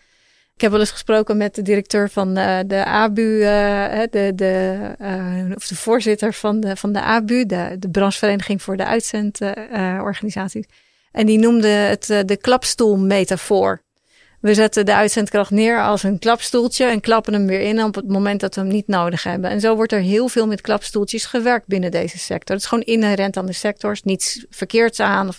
Ik 0.59 0.65
heb 0.65 0.73
wel 0.73 0.83
eens 0.83 0.91
gesproken 0.91 1.37
met 1.37 1.55
de 1.55 1.61
directeur 1.61 2.09
van 2.09 2.37
uh, 2.37 2.59
de 2.65 2.85
ABU, 2.85 3.21
uh, 3.21 4.01
de, 4.09 4.31
de, 4.35 4.79
uh, 5.01 5.55
of 5.55 5.67
de 5.67 5.75
voorzitter 5.75 6.33
van 6.33 6.59
de, 6.59 6.75
van 6.75 6.93
de 6.93 7.01
ABU, 7.01 7.45
de, 7.45 7.75
de 7.79 7.89
branchevereniging 7.89 8.61
voor 8.61 8.77
de 8.77 8.85
uitzendorganisaties. 8.85 10.65
en 11.11 11.25
die 11.25 11.39
noemde 11.39 11.67
het 11.67 12.05
de 12.25 12.37
klapstoelmetafoor. 12.41 13.81
We 14.39 14.53
zetten 14.53 14.85
de 14.85 14.93
uitzendkracht 14.93 15.51
neer 15.51 15.83
als 15.83 16.03
een 16.03 16.19
klapstoeltje 16.19 16.85
en 16.85 17.01
klappen 17.01 17.33
hem 17.33 17.47
weer 17.47 17.61
in 17.61 17.83
op 17.83 17.95
het 17.95 18.07
moment 18.07 18.39
dat 18.39 18.55
we 18.55 18.61
hem 18.61 18.69
niet 18.69 18.87
nodig 18.87 19.23
hebben. 19.23 19.49
En 19.49 19.59
zo 19.59 19.75
wordt 19.75 19.91
er 19.91 20.01
heel 20.01 20.27
veel 20.27 20.47
met 20.47 20.61
klapstoeltjes 20.61 21.25
gewerkt 21.25 21.67
binnen 21.67 21.91
deze 21.91 22.17
sector. 22.17 22.55
Het 22.55 22.63
is 22.63 22.69
gewoon 22.69 22.83
inherent 22.83 23.37
aan 23.37 23.45
de 23.45 23.53
sectors, 23.53 24.03
niets 24.03 24.45
verkeerds 24.49 24.99
aan. 24.99 25.29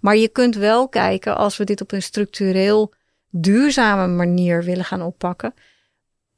Maar 0.00 0.16
je 0.16 0.28
kunt 0.28 0.56
wel 0.56 0.88
kijken 0.88 1.36
als 1.36 1.56
we 1.56 1.64
dit 1.64 1.80
op 1.80 1.92
een 1.92 2.02
structureel 2.02 2.92
duurzame 3.36 4.06
manier 4.06 4.62
willen 4.62 4.84
gaan 4.84 5.02
oppakken. 5.02 5.54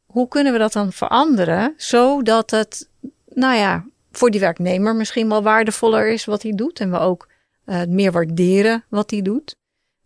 Hoe 0.07 0.29
kunnen 0.29 0.53
we 0.53 0.59
dat 0.59 0.73
dan 0.73 0.93
veranderen 0.93 1.75
zodat 1.77 2.51
het, 2.51 2.89
nou 3.29 3.57
ja, 3.57 3.85
voor 4.13 4.31
die 4.31 4.41
werknemer 4.41 4.97
misschien 4.97 5.29
wel 5.29 5.43
waardevoller 5.43 6.09
is 6.09 6.25
wat 6.25 6.43
hij 6.43 6.53
doet 6.55 6.81
en 6.81 6.91
we 6.91 6.99
ook 6.99 7.29
uh, 7.67 7.83
meer 7.89 8.13
waarderen 8.13 8.85
wat 8.89 9.11
hij 9.11 9.23
doet 9.23 9.57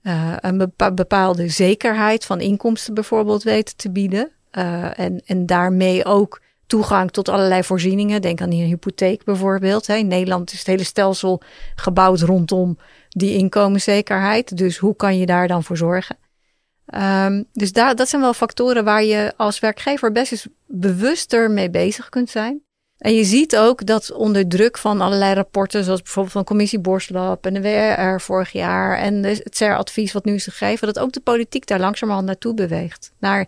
uh, 0.02 0.36
een 0.40 0.72
bepaalde 0.94 1.48
zekerheid 1.48 2.24
van 2.24 2.40
inkomsten 2.40 2.94
bijvoorbeeld 2.94 3.42
weten 3.42 3.76
te 3.76 3.90
bieden. 3.90 4.30
Uh, 4.52 4.98
en, 4.98 5.22
en 5.26 5.46
daarmee 5.46 6.04
ook 6.04 6.40
toegang 6.66 7.10
tot 7.10 7.28
allerlei 7.28 7.64
voorzieningen. 7.64 8.22
Denk 8.22 8.40
aan 8.40 8.50
die 8.50 8.64
hypotheek 8.64 9.24
bijvoorbeeld. 9.24 9.88
In 9.88 10.06
Nederland 10.06 10.52
is 10.52 10.58
het 10.58 10.66
hele 10.66 10.84
stelsel 10.84 11.42
gebouwd 11.74 12.20
rondom 12.20 12.78
die 13.08 13.36
inkomenszekerheid. 13.36 14.56
Dus 14.56 14.78
hoe 14.78 14.96
kan 14.96 15.18
je 15.18 15.26
daar 15.26 15.48
dan 15.48 15.64
voor 15.64 15.76
zorgen? 15.76 16.16
Um, 16.94 17.44
dus 17.52 17.72
daar, 17.72 17.94
dat 17.94 18.08
zijn 18.08 18.22
wel 18.22 18.34
factoren 18.34 18.84
waar 18.84 19.04
je 19.04 19.32
als 19.36 19.58
werkgever 19.58 20.12
best 20.12 20.32
eens 20.32 20.46
bewuster 20.66 21.50
mee 21.50 21.70
bezig 21.70 22.08
kunt 22.08 22.30
zijn. 22.30 22.62
En 22.98 23.14
je 23.14 23.24
ziet 23.24 23.56
ook 23.56 23.86
dat 23.86 24.12
onder 24.12 24.48
druk 24.48 24.78
van 24.78 25.00
allerlei 25.00 25.34
rapporten, 25.34 25.84
zoals 25.84 26.02
bijvoorbeeld 26.02 26.34
van 26.34 26.44
Commissie 26.44 26.78
Borstlab 26.78 27.46
en 27.46 27.54
de 27.54 27.60
WRR 27.60 28.20
vorig 28.20 28.52
jaar 28.52 28.98
en 28.98 29.24
het 29.24 29.56
CER-advies 29.56 30.12
wat 30.12 30.24
nu 30.24 30.34
is 30.34 30.44
gegeven, 30.44 30.86
dat 30.86 30.98
ook 30.98 31.12
de 31.12 31.20
politiek 31.20 31.66
daar 31.66 31.80
langzamerhand 31.80 32.26
naartoe 32.26 32.54
beweegt. 32.54 33.12
Naar 33.18 33.46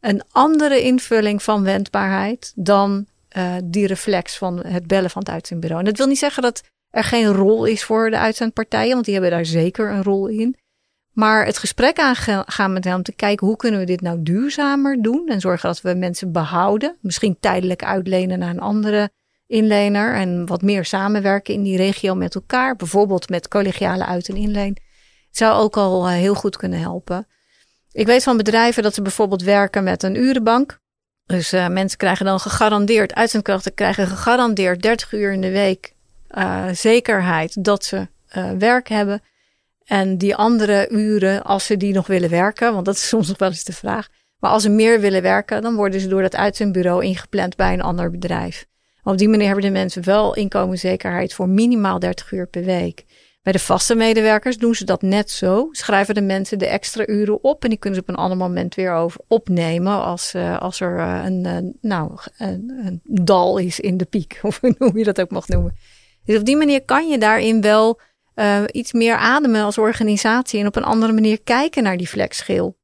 een 0.00 0.22
andere 0.30 0.82
invulling 0.82 1.42
van 1.42 1.62
wendbaarheid 1.62 2.52
dan 2.54 3.06
uh, 3.36 3.54
die 3.64 3.86
reflex 3.86 4.38
van 4.38 4.66
het 4.66 4.86
bellen 4.86 5.10
van 5.10 5.22
het 5.22 5.30
uitzendbureau. 5.30 5.80
En 5.80 5.88
dat 5.88 5.98
wil 5.98 6.06
niet 6.06 6.18
zeggen 6.18 6.42
dat 6.42 6.62
er 6.90 7.04
geen 7.04 7.26
rol 7.26 7.64
is 7.64 7.84
voor 7.84 8.10
de 8.10 8.18
uitzendpartijen, 8.18 8.92
want 8.92 9.04
die 9.04 9.14
hebben 9.14 9.32
daar 9.32 9.46
zeker 9.46 9.90
een 9.90 10.02
rol 10.02 10.26
in. 10.26 10.56
Maar 11.14 11.46
het 11.46 11.58
gesprek 11.58 11.98
aangaan 11.98 12.72
met 12.72 12.84
hem 12.84 12.94
om 12.94 13.02
te 13.02 13.12
kijken 13.12 13.46
hoe 13.46 13.56
kunnen 13.56 13.80
we 13.80 13.86
dit 13.86 14.00
nou 14.00 14.22
duurzamer 14.22 15.02
doen 15.02 15.28
en 15.28 15.40
zorgen 15.40 15.68
dat 15.68 15.80
we 15.80 15.94
mensen 15.94 16.32
behouden. 16.32 16.96
Misschien 17.00 17.36
tijdelijk 17.40 17.84
uitlenen 17.84 18.38
naar 18.38 18.50
een 18.50 18.60
andere 18.60 19.10
inlener 19.46 20.14
en 20.14 20.46
wat 20.46 20.62
meer 20.62 20.84
samenwerken 20.84 21.54
in 21.54 21.62
die 21.62 21.76
regio 21.76 22.14
met 22.14 22.34
elkaar. 22.34 22.76
Bijvoorbeeld 22.76 23.28
met 23.28 23.48
collegiale 23.48 24.06
uit- 24.06 24.28
en 24.28 24.36
inleen. 24.36 24.76
Zou 25.30 25.62
ook 25.62 25.76
al 25.76 26.06
eh, 26.06 26.12
heel 26.12 26.34
goed 26.34 26.56
kunnen 26.56 26.80
helpen. 26.80 27.26
Ik 27.92 28.06
weet 28.06 28.22
van 28.22 28.36
bedrijven 28.36 28.82
dat 28.82 28.94
ze 28.94 29.02
bijvoorbeeld 29.02 29.42
werken 29.42 29.84
met 29.84 30.02
een 30.02 30.16
urenbank. 30.16 30.78
Dus 31.26 31.52
uh, 31.52 31.68
mensen 31.68 31.98
krijgen 31.98 32.24
dan 32.24 32.40
gegarandeerd, 32.40 33.14
uitzendkrachten 33.14 33.74
krijgen 33.74 34.06
gegarandeerd 34.06 34.82
30 34.82 35.12
uur 35.12 35.32
in 35.32 35.40
de 35.40 35.50
week 35.50 35.94
uh, 36.30 36.68
zekerheid 36.72 37.64
dat 37.64 37.84
ze 37.84 38.08
werk 38.58 38.88
hebben. 38.88 39.22
En 39.84 40.18
die 40.18 40.36
andere 40.36 40.88
uren, 40.90 41.42
als 41.42 41.66
ze 41.66 41.76
die 41.76 41.94
nog 41.94 42.06
willen 42.06 42.30
werken, 42.30 42.72
want 42.72 42.84
dat 42.84 42.94
is 42.94 43.08
soms 43.08 43.28
nog 43.28 43.38
wel 43.38 43.48
eens 43.48 43.64
de 43.64 43.72
vraag. 43.72 44.08
Maar 44.38 44.50
als 44.50 44.62
ze 44.62 44.68
meer 44.68 45.00
willen 45.00 45.22
werken, 45.22 45.62
dan 45.62 45.74
worden 45.74 46.00
ze 46.00 46.08
door 46.08 46.22
dat 46.22 46.36
uitzendbureau 46.36 47.04
ingepland 47.04 47.56
bij 47.56 47.72
een 47.72 47.82
ander 47.82 48.10
bedrijf. 48.10 48.66
Op 49.02 49.18
die 49.18 49.28
manier 49.28 49.46
hebben 49.46 49.64
de 49.64 49.70
mensen 49.70 50.04
wel 50.04 50.34
inkomenszekerheid 50.34 51.34
voor 51.34 51.48
minimaal 51.48 51.98
30 51.98 52.32
uur 52.32 52.46
per 52.46 52.64
week. 52.64 53.04
Bij 53.42 53.52
de 53.52 53.58
vaste 53.58 53.94
medewerkers 53.94 54.58
doen 54.58 54.74
ze 54.74 54.84
dat 54.84 55.02
net 55.02 55.30
zo. 55.30 55.68
Schrijven 55.72 56.14
de 56.14 56.20
mensen 56.20 56.58
de 56.58 56.66
extra 56.66 57.06
uren 57.06 57.44
op 57.44 57.62
en 57.62 57.68
die 57.68 57.78
kunnen 57.78 57.98
ze 57.98 58.04
op 58.08 58.14
een 58.14 58.22
ander 58.22 58.38
moment 58.38 58.74
weer 58.74 58.92
over 58.92 59.20
opnemen 59.28 60.04
als, 60.04 60.34
uh, 60.34 60.58
als 60.58 60.80
er 60.80 60.98
uh, 60.98 61.22
een, 61.24 61.44
uh, 61.46 61.72
nou, 61.80 62.18
een, 62.38 62.80
een, 62.84 63.00
dal 63.04 63.58
is 63.58 63.80
in 63.80 63.96
de 63.96 64.04
piek, 64.04 64.38
of 64.42 64.60
hoe 64.78 64.98
je 64.98 65.04
dat 65.04 65.20
ook 65.20 65.30
mag 65.30 65.48
noemen. 65.48 65.76
Dus 66.24 66.38
op 66.38 66.44
die 66.44 66.56
manier 66.56 66.84
kan 66.84 67.08
je 67.08 67.18
daarin 67.18 67.60
wel 67.60 68.00
uh, 68.34 68.62
iets 68.72 68.92
meer 68.92 69.16
ademen 69.16 69.62
als 69.62 69.78
organisatie 69.78 70.60
en 70.60 70.66
op 70.66 70.76
een 70.76 70.84
andere 70.84 71.12
manier 71.12 71.42
kijken 71.42 71.82
naar 71.82 71.96
die 71.96 72.08
flexschil. 72.08 72.76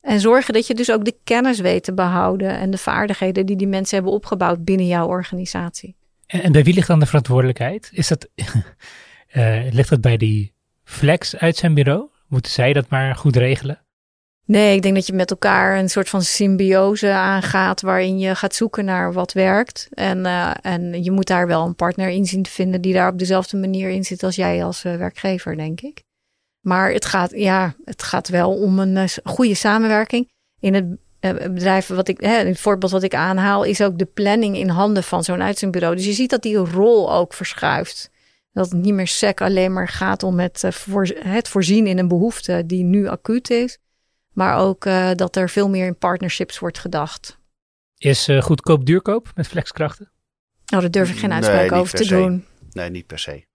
En 0.00 0.20
zorgen 0.20 0.54
dat 0.54 0.66
je 0.66 0.74
dus 0.74 0.92
ook 0.92 1.04
de 1.04 1.16
kennis 1.24 1.60
weet 1.60 1.84
te 1.84 1.94
behouden 1.94 2.58
en 2.58 2.70
de 2.70 2.78
vaardigheden 2.78 3.46
die 3.46 3.56
die 3.56 3.66
mensen 3.66 3.94
hebben 3.96 4.14
opgebouwd 4.14 4.64
binnen 4.64 4.86
jouw 4.86 5.06
organisatie. 5.06 5.96
En, 6.26 6.42
en 6.42 6.52
bij 6.52 6.64
wie 6.64 6.74
ligt 6.74 6.86
dan 6.86 7.00
de 7.00 7.06
verantwoordelijkheid? 7.06 7.90
Is 7.92 8.08
dat, 8.08 8.28
eh, 9.28 9.72
ligt 9.72 9.88
dat 9.88 10.00
bij 10.00 10.16
die 10.16 10.54
flex 10.84 11.36
uit 11.36 11.56
zijn 11.56 11.74
bureau? 11.74 12.08
Moeten 12.26 12.52
zij 12.52 12.72
dat 12.72 12.88
maar 12.88 13.16
goed 13.16 13.36
regelen? 13.36 13.84
Nee, 14.50 14.74
ik 14.74 14.82
denk 14.82 14.94
dat 14.94 15.06
je 15.06 15.12
met 15.12 15.30
elkaar 15.30 15.78
een 15.78 15.90
soort 15.90 16.08
van 16.08 16.22
symbiose 16.22 17.10
aangaat 17.10 17.80
waarin 17.80 18.18
je 18.18 18.34
gaat 18.34 18.54
zoeken 18.54 18.84
naar 18.84 19.12
wat 19.12 19.32
werkt. 19.32 19.88
En, 19.90 20.18
uh, 20.18 20.50
en 20.62 21.04
je 21.04 21.10
moet 21.10 21.26
daar 21.26 21.46
wel 21.46 21.66
een 21.66 21.74
partner 21.74 22.08
in 22.08 22.26
zien 22.26 22.42
te 22.42 22.50
vinden 22.50 22.80
die 22.80 22.92
daar 22.92 23.12
op 23.12 23.18
dezelfde 23.18 23.56
manier 23.56 23.88
in 23.88 24.04
zit 24.04 24.22
als 24.22 24.36
jij 24.36 24.64
als 24.64 24.84
uh, 24.84 24.96
werkgever, 24.96 25.56
denk 25.56 25.80
ik. 25.80 26.02
Maar 26.60 26.92
het 26.92 27.04
gaat, 27.04 27.30
ja, 27.34 27.74
het 27.84 28.02
gaat 28.02 28.28
wel 28.28 28.54
om 28.54 28.78
een 28.78 28.96
uh, 28.96 29.04
goede 29.24 29.54
samenwerking. 29.54 30.30
In 30.60 30.74
het 30.74 31.54
bedrijf 31.54 31.86
wat 31.86 32.08
ik, 32.08 32.20
hè, 32.20 32.34
het 32.34 32.60
voorbeeld 32.60 32.92
wat 32.92 33.02
ik 33.02 33.14
aanhaal, 33.14 33.64
is 33.64 33.82
ook 33.82 33.98
de 33.98 34.04
planning 34.14 34.56
in 34.56 34.68
handen 34.68 35.02
van 35.02 35.24
zo'n 35.24 35.42
uitzendbureau. 35.42 35.96
Dus 35.96 36.06
je 36.06 36.12
ziet 36.12 36.30
dat 36.30 36.42
die 36.42 36.56
rol 36.56 37.14
ook 37.14 37.34
verschuift. 37.34 38.10
Dat 38.52 38.70
het 38.70 38.82
niet 38.82 38.94
meer 38.94 39.08
sec 39.08 39.40
alleen 39.40 39.72
maar 39.72 39.88
gaat 39.88 40.22
om 40.22 40.38
het, 40.38 40.62
het 41.14 41.48
voorzien 41.48 41.86
in 41.86 41.98
een 41.98 42.08
behoefte 42.08 42.66
die 42.66 42.84
nu 42.84 43.08
acuut 43.08 43.50
is. 43.50 43.78
Maar 44.32 44.58
ook 44.58 44.84
uh, 44.84 45.10
dat 45.14 45.36
er 45.36 45.50
veel 45.50 45.68
meer 45.68 45.86
in 45.86 45.98
partnerships 45.98 46.58
wordt 46.58 46.78
gedacht. 46.78 47.38
Is 47.96 48.28
uh, 48.28 48.42
goedkoop 48.42 48.86
duurkoop 48.86 49.30
met 49.34 49.48
flexkrachten? 49.48 50.10
Nou, 50.66 50.82
daar 50.82 50.90
durf 50.90 51.10
ik 51.10 51.18
geen 51.18 51.32
uitspraak 51.32 51.70
nee, 51.70 51.80
over 51.80 51.98
te 51.98 52.04
se. 52.04 52.14
doen. 52.14 52.44
Nee, 52.70 52.90
niet 52.90 53.06
per 53.06 53.18
se. 53.18 53.48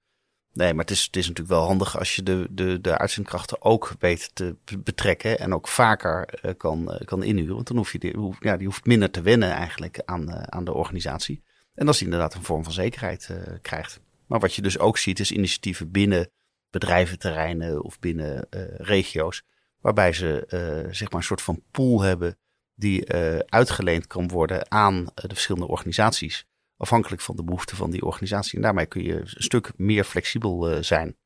Nee, 0.51 0.73
maar 0.73 0.85
het 0.85 0.93
is, 0.93 1.03
het 1.03 1.15
is 1.15 1.27
natuurlijk 1.27 1.55
wel 1.55 1.65
handig 1.65 1.99
als 1.99 2.15
je 2.15 2.23
de, 2.23 2.47
de, 2.49 2.81
de 2.81 2.97
uitzendkrachten 2.97 3.61
ook 3.61 3.95
weet 3.99 4.31
te 4.33 4.55
betrekken 4.79 5.39
en 5.39 5.53
ook 5.53 5.67
vaker 5.67 6.39
uh, 6.45 6.51
kan, 6.57 7.01
kan 7.05 7.23
inhuren. 7.23 7.55
Want 7.55 7.67
dan 7.67 7.77
hoef 7.77 7.91
je 7.91 7.99
die, 7.99 8.17
hoef, 8.17 8.37
ja, 8.39 8.57
die 8.57 8.67
hoeft 8.67 8.85
minder 8.85 9.11
te 9.11 9.21
wennen 9.21 9.51
eigenlijk 9.51 10.01
aan, 10.05 10.53
aan 10.53 10.65
de 10.65 10.73
organisatie. 10.73 11.43
En 11.73 11.87
als 11.87 11.97
die 11.97 12.05
inderdaad 12.05 12.33
een 12.33 12.43
vorm 12.43 12.63
van 12.63 12.73
zekerheid 12.73 13.29
krijgt. 13.61 13.99
Maar 14.25 14.39
wat 14.39 14.53
je 14.53 14.61
dus 14.61 14.79
ook 14.79 14.97
ziet 14.97 15.19
is 15.19 15.31
initiatieven 15.31 15.91
binnen 15.91 16.29
bedrijventerreinen 16.69 17.83
of 17.83 17.99
binnen 17.99 18.47
regio's 18.77 19.43
waarbij 19.85 20.13
ze 20.13 20.47
uh, 20.49 20.93
zeg 20.93 21.09
maar 21.11 21.19
een 21.19 21.25
soort 21.25 21.41
van 21.41 21.61
pool 21.71 22.01
hebben 22.01 22.37
die 22.75 23.13
uh, 23.13 23.37
uitgeleend 23.45 24.07
kan 24.07 24.27
worden 24.27 24.71
aan 24.71 24.95
uh, 24.95 25.05
de 25.13 25.27
verschillende 25.27 25.67
organisaties, 25.67 26.45
afhankelijk 26.77 27.21
van 27.21 27.35
de 27.35 27.43
behoeften 27.43 27.77
van 27.77 27.91
die 27.91 28.05
organisatie. 28.05 28.55
En 28.55 28.61
daarmee 28.61 28.85
kun 28.85 29.03
je 29.03 29.19
een 29.19 29.27
stuk 29.27 29.71
meer 29.75 30.03
flexibel 30.03 30.83
zijn. 30.83 31.17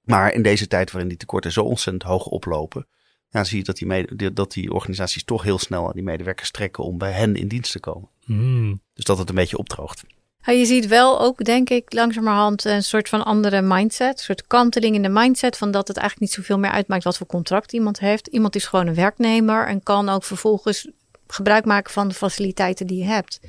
Maar 0.00 0.32
in 0.32 0.42
deze 0.42 0.66
tijd 0.66 0.90
waarin 0.90 1.08
die 1.08 1.18
tekorten 1.18 1.52
zo 1.52 1.64
ontzettend 1.64 2.02
hoog 2.02 2.26
oplopen, 2.26 2.86
ja, 3.28 3.44
zie 3.44 3.58
je 3.58 3.64
dat 3.64 3.76
die, 3.76 4.32
dat 4.32 4.52
die 4.52 4.72
organisaties 4.72 5.24
toch 5.24 5.42
heel 5.42 5.58
snel 5.58 5.86
aan 5.86 5.92
die 5.92 6.02
medewerkers 6.02 6.50
trekken 6.50 6.84
om 6.84 6.98
bij 6.98 7.12
hen 7.12 7.36
in 7.36 7.48
dienst 7.48 7.72
te 7.72 7.80
komen. 7.80 8.08
Mm. 8.24 8.82
Dus 8.94 9.04
dat 9.04 9.18
het 9.18 9.28
een 9.28 9.34
beetje 9.34 9.58
opdroogt. 9.58 10.04
Ja, 10.44 10.52
je 10.52 10.64
ziet 10.64 10.86
wel 10.86 11.20
ook, 11.20 11.44
denk 11.44 11.70
ik, 11.70 11.92
langzamerhand 11.92 12.64
een 12.64 12.82
soort 12.82 13.08
van 13.08 13.24
andere 13.24 13.60
mindset. 13.60 14.18
Een 14.18 14.24
soort 14.24 14.46
kanteling 14.46 14.94
in 14.94 15.02
de 15.02 15.08
mindset 15.08 15.56
van 15.56 15.70
dat 15.70 15.88
het 15.88 15.96
eigenlijk 15.96 16.30
niet 16.30 16.38
zoveel 16.38 16.58
meer 16.58 16.70
uitmaakt 16.70 17.04
wat 17.04 17.16
voor 17.16 17.26
contract 17.26 17.72
iemand 17.72 18.00
heeft. 18.00 18.26
Iemand 18.26 18.54
is 18.54 18.66
gewoon 18.66 18.86
een 18.86 18.94
werknemer 18.94 19.66
en 19.66 19.82
kan 19.82 20.08
ook 20.08 20.24
vervolgens 20.24 20.88
gebruik 21.26 21.64
maken 21.64 21.92
van 21.92 22.08
de 22.08 22.14
faciliteiten 22.14 22.86
die 22.86 22.98
je 22.98 23.04
hebt. 23.04 23.40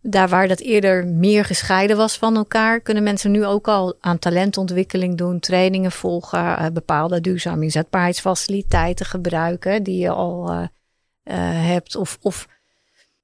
Daar 0.00 0.28
waar 0.28 0.48
dat 0.48 0.60
eerder 0.60 1.06
meer 1.06 1.44
gescheiden 1.44 1.96
was 1.96 2.16
van 2.16 2.36
elkaar, 2.36 2.80
kunnen 2.80 3.02
mensen 3.02 3.30
nu 3.30 3.44
ook 3.44 3.68
al 3.68 3.96
aan 4.00 4.18
talentontwikkeling 4.18 5.16
doen, 5.16 5.40
trainingen 5.40 5.92
volgen, 5.92 6.72
bepaalde 6.72 7.20
duurzame 7.20 7.62
inzetbaarheidsfaciliteiten 7.62 9.06
gebruiken 9.06 9.82
die 9.82 9.98
je 9.98 10.10
al 10.10 10.50
uh, 10.50 10.58
uh, 10.58 10.66
hebt. 11.66 11.96
Of, 11.96 12.18
of 12.20 12.46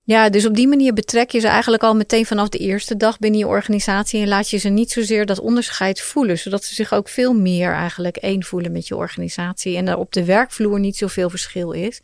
ja, 0.05 0.31
dus 0.31 0.47
op 0.47 0.55
die 0.55 0.69
manier 0.69 0.93
betrek 0.93 1.31
je 1.31 1.39
ze 1.39 1.49
eigenlijk 1.49 1.83
al 1.83 1.95
meteen 1.95 2.27
vanaf 2.27 2.49
de 2.49 2.59
eerste 2.59 2.97
dag 2.97 3.19
binnen 3.19 3.41
je 3.41 3.47
organisatie 3.47 4.21
en 4.21 4.29
laat 4.29 4.51
je 4.51 4.57
ze 4.57 4.69
niet 4.69 4.91
zozeer 4.91 5.27
dat 5.27 5.41
onderscheid 5.41 6.01
voelen, 6.01 6.39
zodat 6.39 6.65
ze 6.65 6.75
zich 6.75 6.93
ook 6.93 7.09
veel 7.09 7.33
meer 7.33 7.73
eigenlijk 7.73 8.17
één 8.17 8.43
voelen 8.43 8.73
met 8.73 8.89
je 8.89 8.97
organisatie 8.97 9.77
en 9.77 9.89
er 9.89 9.97
op 9.97 10.13
de 10.13 10.25
werkvloer 10.25 10.81
niet 10.81 10.97
zoveel 10.97 11.31
verschil 11.31 11.73
is. 11.73 12.01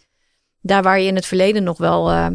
Daar 0.61 0.83
waar 0.83 1.01
je 1.01 1.07
in 1.07 1.15
het 1.15 1.27
verleden 1.27 1.63
nog 1.63 1.79
wel, 1.79 2.11
uh, 2.11 2.27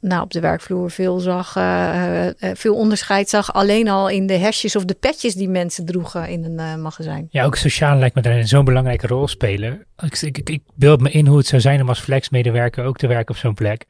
nou, 0.00 0.22
op 0.22 0.32
de 0.32 0.40
werkvloer 0.40 0.90
veel 0.90 1.18
zag, 1.18 1.56
uh, 1.56 2.26
uh, 2.26 2.30
veel 2.54 2.74
onderscheid 2.74 3.28
zag, 3.28 3.52
alleen 3.52 3.88
al 3.88 4.08
in 4.08 4.26
de 4.26 4.36
hesjes 4.36 4.76
of 4.76 4.84
de 4.84 4.94
petjes 4.94 5.34
die 5.34 5.48
mensen 5.48 5.84
droegen 5.84 6.28
in 6.28 6.44
een 6.44 6.82
magazijn. 6.82 7.28
Ja, 7.30 7.44
ook 7.44 7.56
sociaal 7.56 7.98
lijkt 7.98 8.14
me 8.14 8.22
daarin 8.22 8.48
zo'n 8.48 8.64
belangrijke 8.64 9.06
rol 9.06 9.28
spelen. 9.28 9.86
Ik, 10.04 10.22
ik, 10.22 10.38
ik 10.38 10.62
beeld 10.74 11.00
me 11.00 11.10
in 11.10 11.26
hoe 11.26 11.38
het 11.38 11.46
zou 11.46 11.60
zijn 11.60 11.80
om 11.80 11.88
als 11.88 12.00
flexmedewerker 12.00 12.84
ook 12.84 12.96
te 12.96 13.06
werken 13.06 13.34
op 13.34 13.40
zo'n 13.40 13.54
plek. 13.54 13.86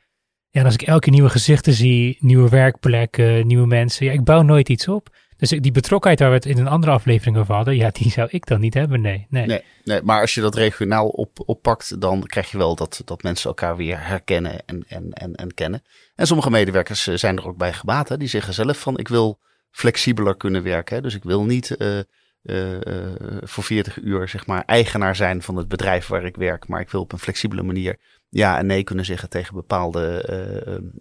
Ja, 0.57 0.65
als 0.65 0.75
ik 0.75 0.83
elke 0.83 1.11
nieuwe 1.11 1.29
gezichten 1.29 1.73
zie, 1.73 2.17
nieuwe 2.21 2.49
werkplekken, 2.49 3.47
nieuwe 3.47 3.67
mensen, 3.67 4.07
ja, 4.07 4.13
ik 4.13 4.25
bouw 4.25 4.43
nooit 4.43 4.69
iets 4.69 4.89
op. 4.89 5.09
Dus 5.37 5.49
die 5.49 5.73
betrokkenheid 5.73 6.21
waar 6.21 6.29
we 6.29 6.35
het 6.35 6.47
in 6.47 6.59
een 6.59 6.69
andere 6.69 6.93
aflevering 6.93 7.37
over 7.37 7.55
hadden, 7.55 7.77
ja, 7.77 7.91
die 7.91 8.11
zou 8.11 8.29
ik 8.31 8.47
dan 8.47 8.61
niet 8.61 8.75
hebben, 8.75 9.01
nee. 9.01 9.27
Nee, 9.31 9.63
nee, 9.85 10.03
maar 10.03 10.21
als 10.21 10.35
je 10.35 10.41
dat 10.41 10.55
regionaal 10.55 11.09
op, 11.09 11.43
oppakt, 11.47 12.01
dan 12.01 12.23
krijg 12.23 12.51
je 12.51 12.59
wel 12.59 12.75
dat, 12.75 13.03
dat 13.05 13.23
mensen 13.23 13.49
elkaar 13.49 13.77
weer 13.77 14.07
herkennen 14.07 14.67
en, 14.67 14.85
en, 14.89 15.13
en, 15.13 15.35
en 15.35 15.55
kennen. 15.55 15.83
En 16.15 16.27
sommige 16.27 16.51
medewerkers 16.51 17.05
zijn 17.05 17.37
er 17.37 17.47
ook 17.47 17.57
bij 17.57 17.73
gebaat, 17.73 18.09
hè. 18.09 18.17
die 18.17 18.29
zeggen 18.29 18.55
zelf 18.55 18.79
van, 18.79 18.99
ik 18.99 19.09
wil 19.09 19.39
flexibeler 19.71 20.37
kunnen 20.37 20.63
werken. 20.63 21.03
Dus 21.03 21.15
ik 21.15 21.25
wil 21.25 21.45
niet 21.45 21.75
uh, 21.79 21.99
voor 23.41 23.65
40 23.65 24.03
uur, 24.03 24.29
zeg 24.29 24.47
maar, 24.47 24.63
eigenaar 24.65 25.17
zijn 25.17 25.43
van 25.43 25.57
het 25.57 25.69
bedrijf 25.69 26.07
waar 26.07 26.25
ik 26.25 26.37
werk, 26.37 26.69
maar 26.69 26.81
ik 26.81 26.91
wil 26.91 27.01
op 27.01 27.13
een 27.13 27.19
flexibele 27.19 27.63
manier 27.63 27.99
ja 28.29 28.59
en 28.59 28.67
nee 28.67 28.85
kunnen 28.85 29.05
zeggen 29.05 29.29
tegen 29.29 29.55
bepaalde 29.55 30.29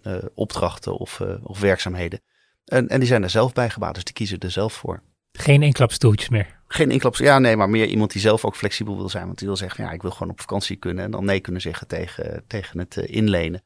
uh, 0.04 0.12
uh, 0.12 0.22
opdrachten 0.34 0.98
of, 0.98 1.20
uh, 1.20 1.34
of 1.42 1.60
werkzaamheden. 1.60 2.20
En, 2.64 2.88
en 2.88 2.98
die 2.98 3.08
zijn 3.08 3.22
er 3.22 3.30
zelf 3.30 3.52
bij 3.52 3.70
gebaat, 3.70 3.94
dus 3.94 4.04
die 4.04 4.14
kiezen 4.14 4.38
er 4.38 4.50
zelf 4.50 4.72
voor. 4.72 5.02
Geen 5.32 5.62
inklapstoeltjes 5.62 6.28
meer? 6.28 6.60
Geen 6.68 6.90
inklaps, 6.90 7.18
ja 7.18 7.38
nee, 7.38 7.56
maar 7.56 7.70
meer 7.70 7.86
iemand 7.86 8.12
die 8.12 8.20
zelf 8.20 8.44
ook 8.44 8.56
flexibel 8.56 8.96
wil 8.96 9.08
zijn. 9.08 9.26
Want 9.26 9.38
die 9.38 9.46
wil 9.46 9.56
zeggen, 9.56 9.84
ja 9.84 9.90
ik 9.90 10.02
wil 10.02 10.10
gewoon 10.10 10.32
op 10.32 10.40
vakantie 10.40 10.76
kunnen 10.76 11.04
en 11.04 11.10
dan 11.10 11.24
nee 11.24 11.40
kunnen 11.40 11.60
zeggen 11.60 11.86
tegen, 11.86 12.44
tegen 12.46 12.78
het 12.78 12.96
inlenen. 12.96 13.62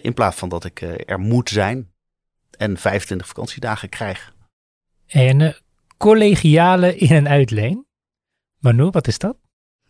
in 0.00 0.14
plaats 0.14 0.36
van 0.36 0.48
dat 0.48 0.64
ik 0.64 0.80
er 1.06 1.20
moet 1.20 1.48
zijn 1.48 1.90
en 2.50 2.76
25 2.76 3.26
vakantiedagen 3.26 3.88
krijg. 3.88 4.34
En 5.06 5.56
collegiale 5.96 6.96
in- 6.96 7.08
en 7.08 7.28
uitleen? 7.28 7.86
Manu, 8.58 8.90
wat 8.90 9.06
is 9.06 9.18
dat? 9.18 9.36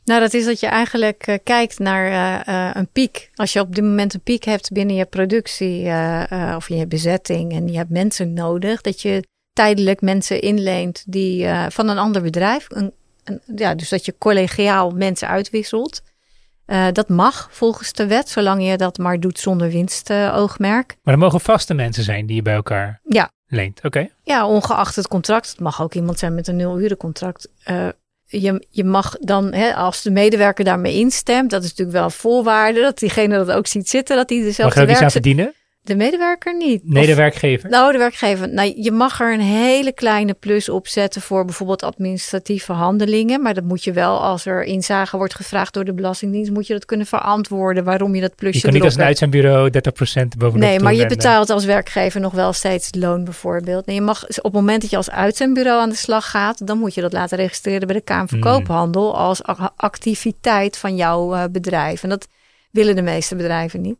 Nou, 0.05 0.21
dat 0.21 0.35
is 0.35 0.45
dat 0.45 0.61
je 0.61 0.67
eigenlijk 0.67 1.27
uh, 1.27 1.37
kijkt 1.45 1.79
naar 1.79 2.07
uh, 2.07 2.55
uh, 2.55 2.71
een 2.75 2.89
piek. 2.89 3.31
Als 3.35 3.53
je 3.53 3.61
op 3.61 3.75
dit 3.75 3.85
moment 3.85 4.15
een 4.15 4.21
piek 4.21 4.45
hebt 4.45 4.73
binnen 4.73 4.97
je 4.97 5.05
productie 5.05 5.81
of 6.57 6.69
in 6.69 6.77
je 6.77 6.87
bezetting 6.89 7.53
en 7.53 7.69
je 7.69 7.77
hebt 7.77 7.91
mensen 7.91 8.33
nodig, 8.33 8.81
dat 8.81 9.03
je 9.03 9.27
tijdelijk 9.53 10.01
mensen 10.01 10.41
inleent 10.41 11.05
die 11.07 11.49
van 11.69 11.89
een 11.89 11.99
ander 11.99 12.23
bedrijf. 12.23 12.67
Een, 12.69 12.93
een, 13.25 13.41
ja, 13.57 13.75
dus 13.75 13.89
dat 13.89 14.05
je 14.05 14.19
collegiaal 14.19 14.91
mensen 14.91 15.29
uitwisselt. 15.29 16.03
dat 16.93 17.09
mag 17.09 17.49
volgens 17.51 17.93
de 17.93 18.07
wet, 18.07 18.29
zolang 18.29 18.67
je 18.67 18.77
dat 18.77 18.99
maar 18.99 19.21
doet 19.21 19.39
zonder 19.39 19.71
winstoogmerk. 19.71 20.97
maar 21.03 21.15
er 21.15 21.21
mogen 21.21 21.41
vaste 21.41 21.75
mensen 21.75 22.05
zijn 22.05 22.27
die 22.27 22.37
je 22.37 22.43
bij 22.43 22.55
elkaar 22.55 23.01
ja. 23.05 23.31
Leent. 23.49 23.77
Oké. 23.77 23.87
Okay. 23.87 24.13
Ja, 24.23 24.47
ongeacht 24.47 24.97
het 24.97 25.09
contract. 25.09 25.49
Het 25.49 25.61
mag 25.61 25.83
ook 25.83 25.95
iemand 25.95 26.19
zijn 26.19 26.35
met 26.35 26.49
een 26.49 26.57
nul 26.57 26.81
uren 26.81 26.97
contract 26.97 27.49
je, 28.27 28.67
je 28.71 28.85
mag 28.85 29.17
dan, 29.21 29.53
hè, 29.53 29.75
als 29.75 30.03
de 30.03 30.11
medewerker 30.11 30.65
daarmee 30.65 30.95
instemt, 30.95 31.51
dat 31.51 31.63
is 31.63 31.69
natuurlijk 31.69 31.97
wel 31.97 32.07
een 32.07 32.11
voorwaarde, 32.11 32.81
dat 32.81 32.99
diegene 32.99 33.37
dat 33.37 33.51
ook 33.51 33.67
ziet 33.67 33.89
zitten, 33.89 34.17
dat 34.17 34.31
hij 34.31 34.39
dezelfde 34.39 34.87
Mag 34.87 34.99
je 34.99 35.05
aan 35.05 35.11
verdienen? 35.11 35.55
De 35.87 35.97
medewerker 35.97 36.57
niet. 36.57 36.81
Nee, 36.85 37.07
de 37.07 37.15
werkgever. 37.15 37.71
Nou, 37.71 37.93
de 37.93 37.99
werkgever. 37.99 38.49
Nou, 38.49 38.73
je 38.77 38.91
mag 38.91 39.21
er 39.21 39.33
een 39.33 39.41
hele 39.41 39.93
kleine 39.93 40.35
plus 40.35 40.69
op 40.69 40.89
zetten 40.89 41.23
voor 41.23 41.45
bijvoorbeeld 41.45 41.83
administratieve 41.83 42.73
handelingen. 42.73 43.43
Maar 43.43 43.55
dat 43.55 43.65
moet 43.65 43.85
je 43.85 43.93
wel, 43.93 44.21
als 44.21 44.47
er 44.47 44.65
inzage 44.65 45.17
wordt 45.17 45.35
gevraagd 45.35 45.75
door 45.75 45.85
de 45.85 45.95
Belastingdienst, 45.95 46.51
moet 46.51 46.67
je 46.67 46.73
dat 46.73 46.85
kunnen 46.85 47.07
verantwoorden 47.07 47.85
waarom 47.85 48.15
je 48.15 48.21
dat 48.21 48.35
plusje 48.35 48.57
Je 48.57 48.63
kan 48.63 48.73
niet 48.73 48.83
als 48.83 48.95
een 48.95 49.03
uitzendbureau 49.03 49.71
30% 49.71 49.73
bovenop 50.39 50.69
Nee, 50.69 50.81
maar 50.81 50.95
je 50.95 51.07
betaalt 51.07 51.51
als 51.51 51.65
werkgever 51.65 52.21
nog 52.21 52.33
wel 52.33 52.53
steeds 52.53 52.89
loon 52.99 53.25
bijvoorbeeld. 53.25 53.85
En 53.85 53.95
je 53.95 54.01
mag, 54.01 54.25
op 54.29 54.43
het 54.43 54.53
moment 54.53 54.81
dat 54.81 54.91
je 54.91 54.97
als 54.97 55.11
uitzendbureau 55.11 55.81
aan 55.81 55.91
de 55.91 55.97
slag 55.97 56.31
gaat, 56.31 56.67
dan 56.67 56.79
moet 56.79 56.95
je 56.95 57.01
dat 57.01 57.13
laten 57.13 57.39
registreren 57.39 57.87
bij 57.87 57.97
de 57.97 58.03
Kamer 58.03 58.29
van 58.29 58.41
Koophandel 58.41 59.09
mm. 59.09 59.15
als 59.15 59.43
activiteit 59.77 60.79
van 60.79 60.97
jouw 60.97 61.49
bedrijf. 61.49 62.03
En 62.03 62.09
dat 62.09 62.29
willen 62.71 62.97
de 62.97 63.03
meeste 63.03 63.37
bedrijven 63.37 63.81
niet. 63.81 63.97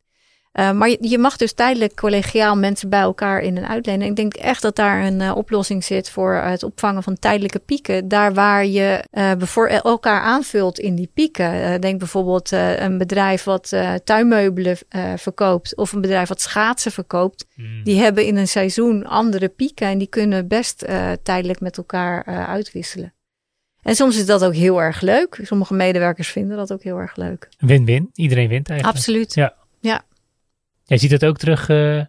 Uh, 0.59 0.73
maar 0.73 0.89
je, 0.89 0.99
je, 1.01 1.19
mag 1.19 1.37
dus 1.37 1.53
tijdelijk 1.53 1.97
collegiaal 1.97 2.57
mensen 2.57 2.89
bij 2.89 3.01
elkaar 3.01 3.41
in 3.41 3.57
en 3.57 3.69
uitlenen. 3.69 4.07
Ik 4.07 4.17
denk 4.17 4.35
echt 4.35 4.63
dat 4.63 4.77
daar 4.77 5.05
een 5.05 5.21
uh, 5.21 5.37
oplossing 5.37 5.85
zit 5.85 6.11
voor 6.11 6.35
het 6.35 6.63
opvangen 6.63 7.03
van 7.03 7.19
tijdelijke 7.19 7.59
pieken. 7.59 8.09
Daar 8.09 8.35
waar 8.35 8.67
je 8.67 9.05
uh, 9.13 9.85
elkaar 9.85 10.21
aanvult 10.21 10.79
in 10.79 10.95
die 10.95 11.11
pieken. 11.15 11.81
denk 11.81 11.99
bijvoorbeeld 11.99 12.51
een 12.51 12.99
bedrijf 12.99 13.45
wat 13.45 13.73
tuinmeubelen 14.05 14.77
verkoopt 15.17 15.77
of 15.77 15.93
een 15.93 16.01
bedrijf 16.01 16.29
wat 16.29 16.41
schaatsen 16.41 16.93
verkoopt. 16.93 17.47
Mm. 17.55 17.85
Die 17.85 18.01
hebben 18.01 18.27
in 18.27 18.37
een 18.37 18.49
seizoen 18.49 19.07
andere 19.07 19.49
pieken 19.49 19.87
en 19.87 19.99
die 19.99 20.09
kunnen 20.09 20.49
best 20.49 20.87
tijdelijk 21.23 21.61
met 21.61 21.77
elkaar 21.77 22.25
uitwisselen. 22.25 23.15
En 23.83 23.95
soms 23.95 24.17
is 24.17 24.27
dat 24.27 24.45
ook 24.45 24.55
heel 24.55 24.83
erg 24.83 25.01
leuk. 25.01 25.41
Sommige 25.43 25.75
medewerkers 25.75 26.29
vinden 26.29 26.57
dat 26.57 26.73
ook 26.73 26.83
heel 26.83 26.99
erg 26.99 27.17
leuk. 27.17 27.49
Win-win. 27.59 28.11
Iedereen 28.15 28.49
wint 28.49 28.69
eigenlijk. 28.69 28.99
Absoluut. 28.99 29.35
Ja. 29.35 29.55
Jij 30.87 30.99
ziet 30.99 31.11
het 31.11 31.25
ook 31.25 31.39
terug 31.39 31.69
uh, 31.69 32.03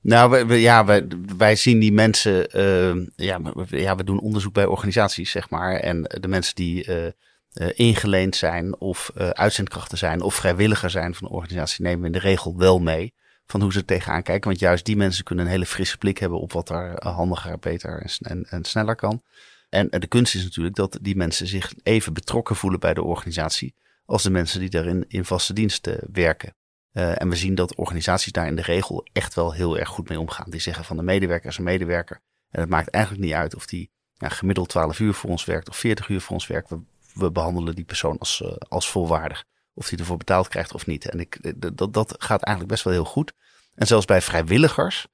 Nou, 0.00 0.46
we, 0.46 0.60
ja, 0.60 0.84
wij, 0.84 1.06
wij 1.36 1.56
zien 1.56 1.78
die 1.78 1.92
mensen. 1.92 2.58
Uh, 2.58 3.06
ja, 3.16 3.96
we, 3.96 4.04
doen 4.04 4.20
onderzoek 4.20 4.52
bij 4.52 4.64
organisaties, 4.64 5.30
zeg 5.30 5.50
maar. 5.50 5.74
En 5.74 6.02
de 6.02 6.28
mensen 6.28 6.54
die 6.54 6.86
uh, 6.86 7.68
ingeleend 7.74 8.36
zijn, 8.36 8.80
of 8.80 9.10
uitzendkrachten 9.14 9.98
zijn, 9.98 10.20
of 10.20 10.34
vrijwilliger 10.34 10.90
zijn 10.90 11.14
van 11.14 11.28
de 11.28 11.34
organisatie, 11.34 11.84
nemen 11.84 12.00
we 12.00 12.06
in 12.06 12.12
de 12.12 12.18
regel 12.18 12.56
wel 12.56 12.78
mee. 12.78 13.14
Van 13.46 13.60
hoe 13.60 13.72
ze 13.72 13.78
er 13.78 13.84
tegenaan 13.84 14.22
kijken. 14.22 14.48
Want 14.48 14.60
juist 14.60 14.84
die 14.84 14.96
mensen 14.96 15.24
kunnen 15.24 15.44
een 15.44 15.50
hele 15.50 15.66
frisse 15.66 15.98
blik 15.98 16.18
hebben 16.18 16.40
op 16.40 16.52
wat 16.52 16.68
er 16.68 17.08
handiger, 17.08 17.58
beter 17.58 18.02
en, 18.02 18.30
en, 18.30 18.46
en 18.48 18.64
sneller 18.64 18.96
kan. 18.96 19.22
En 19.68 19.88
de 19.90 20.06
kunst 20.06 20.34
is 20.34 20.42
natuurlijk 20.42 20.76
dat 20.76 20.98
die 21.02 21.16
mensen 21.16 21.46
zich 21.46 21.72
even 21.82 22.12
betrokken 22.12 22.56
voelen 22.56 22.80
bij 22.80 22.94
de 22.94 23.02
organisatie. 23.02 23.74
als 24.06 24.22
de 24.22 24.30
mensen 24.30 24.60
die 24.60 24.70
daarin 24.70 25.04
in 25.08 25.24
vaste 25.24 25.52
diensten 25.52 26.00
werken. 26.12 26.54
Uh, 26.92 27.20
en 27.20 27.28
we 27.28 27.36
zien 27.36 27.54
dat 27.54 27.74
organisaties 27.74 28.32
daar 28.32 28.46
in 28.46 28.56
de 28.56 28.62
regel 28.62 29.06
echt 29.12 29.34
wel 29.34 29.52
heel 29.52 29.78
erg 29.78 29.88
goed 29.88 30.08
mee 30.08 30.20
omgaan. 30.20 30.50
Die 30.50 30.60
zeggen 30.60 30.84
van 30.84 30.96
de 30.96 31.02
medewerker 31.02 31.50
is 31.50 31.58
een 31.58 31.64
medewerker. 31.64 32.20
En 32.50 32.60
het 32.60 32.68
maakt 32.68 32.88
eigenlijk 32.88 33.24
niet 33.24 33.34
uit 33.34 33.54
of 33.54 33.66
die 33.66 33.90
ja, 34.14 34.28
gemiddeld 34.28 34.68
12 34.68 34.98
uur 34.98 35.14
voor 35.14 35.30
ons 35.30 35.44
werkt 35.44 35.68
of 35.68 35.76
40 35.76 36.08
uur 36.08 36.20
voor 36.20 36.34
ons 36.34 36.46
werkt. 36.46 36.70
We, 36.70 36.78
we 37.14 37.30
behandelen 37.30 37.74
die 37.74 37.84
persoon 37.84 38.18
als, 38.18 38.40
uh, 38.44 38.52
als 38.68 38.90
volwaardig. 38.90 39.44
Of 39.74 39.88
die 39.88 39.98
ervoor 39.98 40.16
betaald 40.16 40.48
krijgt 40.48 40.74
of 40.74 40.86
niet. 40.86 41.08
En 41.08 41.20
ik, 41.20 41.34
eh, 41.34 41.52
dat, 41.74 41.92
dat 41.92 42.14
gaat 42.18 42.42
eigenlijk 42.42 42.74
best 42.74 42.84
wel 42.84 42.92
heel 42.92 43.04
goed. 43.04 43.32
En 43.74 43.86
zelfs 43.86 44.04
bij 44.04 44.22
vrijwilligers 44.22 45.06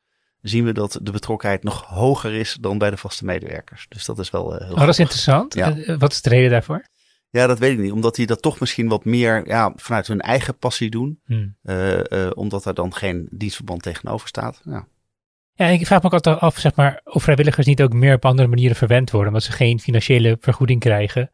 zien 0.43 0.65
we 0.65 0.73
dat 0.73 0.99
de 1.03 1.11
betrokkenheid 1.11 1.63
nog 1.63 1.85
hoger 1.85 2.35
is 2.35 2.57
dan 2.61 2.79
bij 2.79 2.91
de 2.91 2.97
vaste 2.97 3.25
medewerkers. 3.25 3.87
Dus 3.89 4.05
dat 4.05 4.19
is 4.19 4.31
wel 4.31 4.55
uh, 4.55 4.67
heel 4.67 4.75
Oh, 4.75 4.81
dat 4.81 4.89
is 4.89 4.99
interessant. 4.99 5.55
Ja. 5.55 5.97
Wat 5.99 6.13
is 6.13 6.23
de 6.23 6.29
reden 6.29 6.51
daarvoor? 6.51 6.87
Ja, 7.31 7.47
dat 7.47 7.59
weet 7.59 7.73
ik 7.73 7.79
niet. 7.79 7.93
Omdat 7.93 8.15
die 8.15 8.27
dat 8.27 8.43
toch 8.43 8.61
misschien 8.61 8.89
wat 8.89 9.05
meer 9.05 9.47
ja, 9.47 9.73
vanuit 9.77 10.07
hun 10.07 10.21
eigen 10.21 10.59
passie 10.59 10.91
doen. 10.91 11.21
Hmm. 11.25 11.57
Uh, 11.63 11.99
uh, 12.09 12.31
omdat 12.35 12.65
er 12.65 12.75
dan 12.75 12.95
geen 12.95 13.29
dienstverband 13.31 13.83
tegenover 13.83 14.29
staat. 14.29 14.61
Ja. 14.65 14.87
ja, 15.53 15.67
ik 15.67 15.87
vraag 15.87 16.01
me 16.01 16.07
ook 16.07 16.13
altijd 16.13 16.39
af 16.39 16.59
zeg 16.59 16.75
maar, 16.75 17.01
of 17.05 17.23
vrijwilligers 17.23 17.67
niet 17.67 17.83
ook 17.83 17.93
meer 17.93 18.15
op 18.15 18.25
andere 18.25 18.49
manieren 18.49 18.77
verwend 18.77 19.11
worden. 19.11 19.29
Omdat 19.29 19.45
ze 19.45 19.53
geen 19.53 19.81
financiële 19.81 20.37
vergoeding 20.41 20.81
krijgen. 20.81 21.33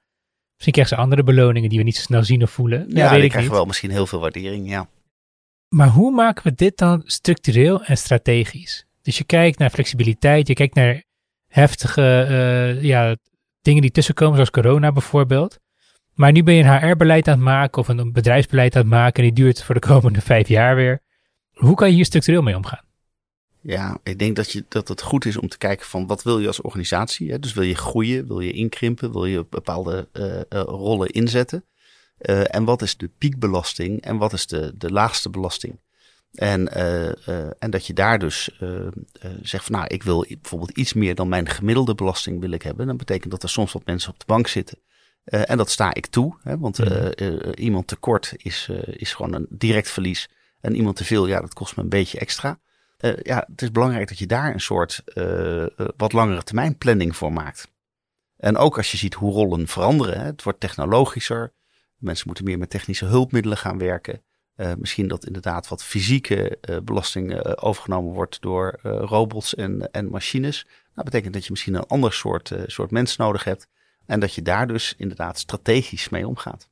Misschien 0.52 0.72
krijgen 0.72 0.96
ze 0.96 1.02
andere 1.02 1.22
beloningen 1.22 1.68
die 1.68 1.78
we 1.78 1.84
niet 1.84 1.96
zo 1.96 2.02
snel 2.02 2.24
zien 2.24 2.42
of 2.42 2.50
voelen. 2.50 2.86
Ja, 2.88 3.04
ja 3.04 3.10
weet 3.10 3.20
die 3.20 3.30
krijgen 3.30 3.52
wel 3.52 3.64
misschien 3.64 3.90
heel 3.90 4.06
veel 4.06 4.20
waardering, 4.20 4.68
ja. 4.68 4.88
Maar 5.68 5.88
hoe 5.88 6.12
maken 6.12 6.44
we 6.44 6.54
dit 6.54 6.76
dan 6.76 7.02
structureel 7.04 7.84
en 7.84 7.96
strategisch? 7.96 8.86
Dus 9.02 9.18
je 9.18 9.24
kijkt 9.24 9.58
naar 9.58 9.70
flexibiliteit, 9.70 10.48
je 10.48 10.54
kijkt 10.54 10.74
naar 10.74 11.04
heftige 11.46 12.26
uh, 12.30 12.82
ja, 12.82 13.16
dingen 13.60 13.82
die 13.82 13.90
tussenkomen, 13.90 14.34
zoals 14.34 14.50
corona 14.50 14.92
bijvoorbeeld. 14.92 15.58
Maar 16.14 16.33
nu 16.33 16.42
ben 16.42 16.54
je 16.54 16.62
een 16.62 16.78
HR-beleid 16.78 17.28
aan 17.28 17.35
het 17.35 17.44
maken 17.44 17.80
of 17.80 17.88
een 17.88 18.12
bedrijfsbeleid 18.12 18.75
aan 18.75 18.80
het 18.80 18.90
maken 18.90 19.23
en 19.23 19.35
die 19.35 19.44
duurt 19.44 19.62
voor 19.62 19.75
de 19.75 19.80
komende 19.80 20.21
vijf 20.21 20.49
jaar 20.49 20.76
weer. 20.76 21.00
Hoe 21.52 21.75
kan 21.75 21.88
je 21.88 21.94
hier 21.94 22.04
structureel 22.04 22.42
mee 22.42 22.56
omgaan? 22.56 22.85
Ja, 23.61 23.99
ik 24.02 24.18
denk 24.18 24.37
dat, 24.37 24.52
je, 24.52 24.64
dat 24.68 24.88
het 24.88 25.02
goed 25.02 25.25
is 25.25 25.37
om 25.37 25.49
te 25.49 25.59
kijken 25.59 25.87
van 25.87 26.06
wat 26.06 26.23
wil 26.23 26.38
je 26.38 26.47
als 26.47 26.61
organisatie. 26.61 27.30
Hè? 27.30 27.38
Dus 27.38 27.52
wil 27.52 27.64
je 27.64 27.75
groeien, 27.75 28.26
wil 28.26 28.40
je 28.40 28.52
inkrimpen, 28.52 29.12
wil 29.12 29.25
je 29.25 29.47
bepaalde 29.50 30.09
uh, 30.12 30.25
uh, 30.25 30.40
rollen 30.50 31.09
inzetten. 31.09 31.64
Uh, 32.18 32.54
en 32.54 32.64
wat 32.64 32.83
is 32.83 32.97
de 32.97 33.11
piekbelasting 33.18 34.00
en 34.00 34.16
wat 34.16 34.33
is 34.33 34.47
de, 34.47 34.73
de 34.78 34.90
laagste 34.90 35.30
belasting? 35.30 35.78
En, 36.35 36.68
en 37.59 37.71
dat 37.71 37.87
je 37.87 37.92
daar 37.92 38.18
dus 38.18 38.50
zegt 39.42 39.64
van 39.64 39.75
nou, 39.75 39.87
ik 39.87 40.02
wil 40.02 40.26
bijvoorbeeld 40.28 40.78
iets 40.78 40.92
meer 40.92 41.14
dan 41.14 41.28
mijn 41.28 41.49
gemiddelde 41.49 41.94
belasting 41.94 42.40
wil 42.40 42.50
ik 42.50 42.62
hebben. 42.62 42.87
Dan 42.87 42.97
betekent 42.97 43.30
dat 43.30 43.42
er 43.42 43.49
soms 43.49 43.73
wat 43.73 43.87
mensen 43.87 44.11
op 44.11 44.18
de 44.18 44.25
bank 44.26 44.47
zitten 44.47 44.78
uh, 45.25 45.50
en 45.50 45.57
dat 45.57 45.71
sta 45.71 45.95
ik 45.95 46.07
toe, 46.07 46.37
hè, 46.43 46.59
want 46.59 46.81
uh, 46.81 47.09
uh, 47.16 47.38
iemand 47.54 47.87
tekort 47.87 48.35
is, 48.37 48.69
is 48.87 49.14
gewoon 49.14 49.35
een 49.35 49.47
direct 49.50 49.90
verlies. 49.90 50.28
En 50.61 50.76
iemand 50.76 50.97
te 50.97 51.04
veel, 51.04 51.26
ja, 51.26 51.40
dat 51.40 51.54
kost 51.54 51.76
me 51.76 51.83
een 51.83 51.88
beetje 51.88 52.19
extra. 52.19 52.59
ja, 53.23 53.47
het 53.50 53.62
is 53.62 53.71
belangrijk 53.71 54.09
dat 54.09 54.19
je 54.19 54.26
daar 54.26 54.54
een 54.54 54.61
soort 54.61 55.02
wat 55.97 56.12
langere 56.12 56.43
termijn 56.43 56.78
planning 56.78 57.16
voor 57.16 57.33
maakt. 57.33 57.73
En 58.37 58.57
ook 58.57 58.76
als 58.76 58.90
je 58.90 58.97
ziet 58.97 59.14
hoe 59.14 59.33
rollen 59.33 59.69
veranderen, 59.69 60.21
hè, 60.21 60.25
het 60.25 60.43
wordt 60.43 60.61
technologischer. 60.61 61.52
Mensen 61.97 62.26
moeten 62.26 62.45
meer 62.45 62.59
met 62.59 62.71
technische 62.71 63.04
hulpmiddelen 63.04 63.59
gaan 63.59 63.79
werken. 63.79 64.22
misschien 64.79 65.09
dat 65.09 65.27
inderdaad 65.27 65.68
wat 65.68 65.85
fysieke 65.85 66.59
belasting 66.85 67.57
overgenomen 67.57 68.12
wordt 68.12 68.40
door 68.40 68.79
robots 68.83 69.55
en, 69.55 69.90
en 69.90 70.11
machines. 70.11 70.62
Dat 70.64 70.94
nou, 70.94 71.05
betekent 71.05 71.33
dat 71.35 71.44
je 71.44 71.51
misschien 71.51 71.75
een 71.75 71.87
ander 71.87 72.12
soort, 72.12 72.53
soort 72.66 72.90
mens 72.90 73.16
nodig 73.16 73.44
hebt. 73.44 73.68
En 74.07 74.21
dat 74.21 74.35
je 74.35 74.43
daar 74.43 74.67
dus 74.67 74.95
inderdaad 74.97 75.38
strategisch 75.38 76.09
mee 76.09 76.29
omgaat. 76.29 76.69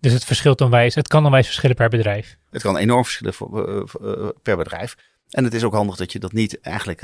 Dus 0.00 0.12
het 0.12 0.24
verschilt 0.24 0.60
onwijs, 0.60 0.94
het 0.94 1.08
kan 1.08 1.24
onwijs 1.24 1.46
verschillen 1.46 1.76
per 1.76 1.88
bedrijf. 1.88 2.36
Het 2.50 2.62
kan 2.62 2.76
enorm 2.76 3.04
verschillen 3.04 3.34
voor, 3.34 3.68
uh, 3.68 3.82
uh, 4.00 4.28
per 4.42 4.56
bedrijf. 4.56 4.96
En 5.30 5.44
het 5.44 5.54
is 5.54 5.64
ook 5.64 5.72
handig 5.72 5.96
dat 5.96 6.12
je 6.12 6.18
dat 6.18 6.32
niet 6.32 6.60
eigenlijk 6.60 7.02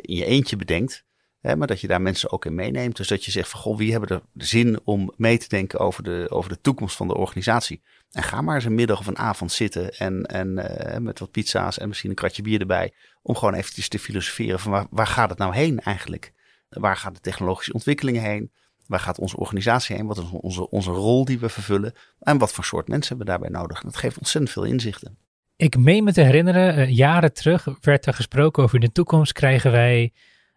in 0.00 0.16
je 0.16 0.24
eentje 0.24 0.56
bedenkt. 0.56 1.04
Hè, 1.40 1.56
maar 1.56 1.66
dat 1.66 1.80
je 1.80 1.86
daar 1.86 2.02
mensen 2.02 2.32
ook 2.32 2.44
in 2.44 2.54
meeneemt. 2.54 2.96
Dus 2.96 3.08
dat 3.08 3.24
je 3.24 3.30
zegt 3.30 3.48
van 3.48 3.60
goh, 3.60 3.76
wie 3.76 3.90
hebben 3.90 4.08
er 4.08 4.22
de 4.32 4.44
zin 4.44 4.80
om 4.84 5.12
mee 5.16 5.38
te 5.38 5.48
denken 5.48 5.78
over 5.78 6.02
de, 6.02 6.26
over 6.30 6.50
de 6.50 6.60
toekomst 6.60 6.96
van 6.96 7.08
de 7.08 7.16
organisatie. 7.16 7.82
En 8.10 8.22
ga 8.22 8.40
maar 8.40 8.54
eens 8.54 8.64
een 8.64 8.74
middag 8.74 8.98
of 8.98 9.06
een 9.06 9.18
avond 9.18 9.52
zitten 9.52 9.96
en, 9.96 10.22
en 10.22 10.54
met 11.02 11.18
wat 11.18 11.30
pizza's 11.30 11.78
en 11.78 11.88
misschien 11.88 12.10
een 12.10 12.16
kratje 12.16 12.42
bier 12.42 12.60
erbij. 12.60 12.92
Om 13.22 13.36
gewoon 13.36 13.54
eventjes 13.54 13.88
te 13.88 13.98
filosoferen 13.98 14.60
van 14.60 14.72
waar, 14.72 14.86
waar 14.90 15.06
gaat 15.06 15.30
het 15.30 15.38
nou 15.38 15.54
heen 15.54 15.80
eigenlijk? 15.80 16.32
Waar 16.68 16.96
gaan 16.96 17.12
de 17.12 17.20
technologische 17.20 17.72
ontwikkelingen 17.72 18.22
heen? 18.22 18.52
Waar 18.86 19.00
gaat 19.00 19.18
onze 19.18 19.36
organisatie 19.36 19.96
heen? 19.96 20.06
Wat 20.06 20.18
is 20.18 20.30
onze, 20.30 20.70
onze 20.70 20.90
rol 20.90 21.24
die 21.24 21.38
we 21.38 21.48
vervullen? 21.48 21.92
En 22.18 22.38
wat 22.38 22.52
voor 22.52 22.64
soort 22.64 22.88
mensen 22.88 23.08
hebben 23.08 23.26
we 23.26 23.32
daarbij 23.32 23.60
nodig? 23.60 23.80
Dat 23.80 23.96
geeft 23.96 24.18
ontzettend 24.18 24.52
veel 24.52 24.64
inzichten. 24.64 25.18
Ik 25.56 25.76
meen 25.76 26.04
me 26.04 26.12
te 26.12 26.20
herinneren, 26.20 26.78
uh, 26.78 26.90
jaren 26.90 27.32
terug 27.32 27.68
werd 27.80 28.06
er 28.06 28.14
gesproken 28.14 28.62
over 28.62 28.74
in 28.74 28.80
de 28.80 28.92
toekomst 28.92 29.32
krijgen 29.32 29.70
wij 29.70 30.12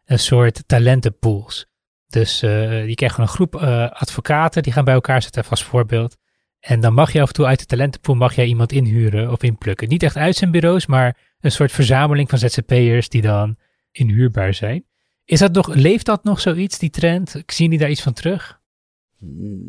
een 0.05 0.19
soort 0.19 0.63
talentenpools. 0.67 1.67
Dus 2.07 2.43
uh, 2.43 2.87
je 2.87 2.95
krijgt 2.95 3.17
een 3.17 3.27
groep 3.27 3.55
uh, 3.55 3.89
advocaten 3.89 4.63
die 4.63 4.73
gaan 4.73 4.85
bij 4.85 4.93
elkaar 4.93 5.21
zitten, 5.21 5.43
vast 5.43 5.63
voorbeeld. 5.63 6.17
En 6.59 6.79
dan 6.79 6.93
mag 6.93 7.11
je 7.11 7.21
af 7.21 7.27
en 7.27 7.33
toe 7.33 7.45
uit 7.45 7.59
de 7.59 7.65
talentenpool 7.65 8.15
mag 8.15 8.35
jij 8.35 8.45
iemand 8.45 8.71
inhuren 8.71 9.31
of 9.31 9.43
inplukken. 9.43 9.87
Niet 9.87 10.03
echt 10.03 10.17
uitzendbureaus, 10.17 10.85
maar 10.85 11.17
een 11.39 11.51
soort 11.51 11.71
verzameling 11.71 12.29
van 12.29 12.39
ZZP'ers 12.39 13.09
die 13.09 13.21
dan 13.21 13.55
inhuurbaar 13.91 14.53
zijn. 14.53 14.85
Is 15.29 15.39
dat 15.39 15.53
nog, 15.53 15.67
leeft 15.73 16.05
dat 16.05 16.23
nog 16.23 16.39
zoiets, 16.39 16.77
die 16.77 16.89
trend? 16.89 17.29
Zie 17.29 17.63
jullie 17.63 17.77
daar 17.77 17.89
iets 17.89 18.01
van 18.01 18.13
terug? 18.13 18.59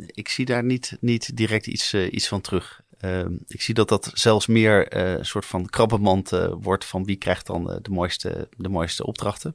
Ik 0.06 0.28
zie 0.28 0.44
daar 0.44 0.64
niet, 0.64 0.96
niet 1.00 1.36
direct 1.36 1.66
iets, 1.66 1.94
uh, 1.94 2.12
iets 2.12 2.28
van 2.28 2.40
terug. 2.40 2.82
Uh, 3.00 3.26
ik 3.46 3.62
zie 3.62 3.74
dat 3.74 3.88
dat 3.88 4.10
zelfs 4.14 4.46
meer 4.46 4.96
uh, 4.96 5.12
een 5.12 5.26
soort 5.26 5.46
van 5.46 5.66
krabbenmand 5.66 6.32
uh, 6.32 6.52
wordt 6.60 6.84
van 6.84 7.04
wie 7.04 7.16
krijgt 7.16 7.46
dan 7.46 7.64
de, 7.82 7.90
mooiste, 7.90 8.48
de 8.56 8.68
mooiste 8.68 9.06
opdrachten. 9.06 9.54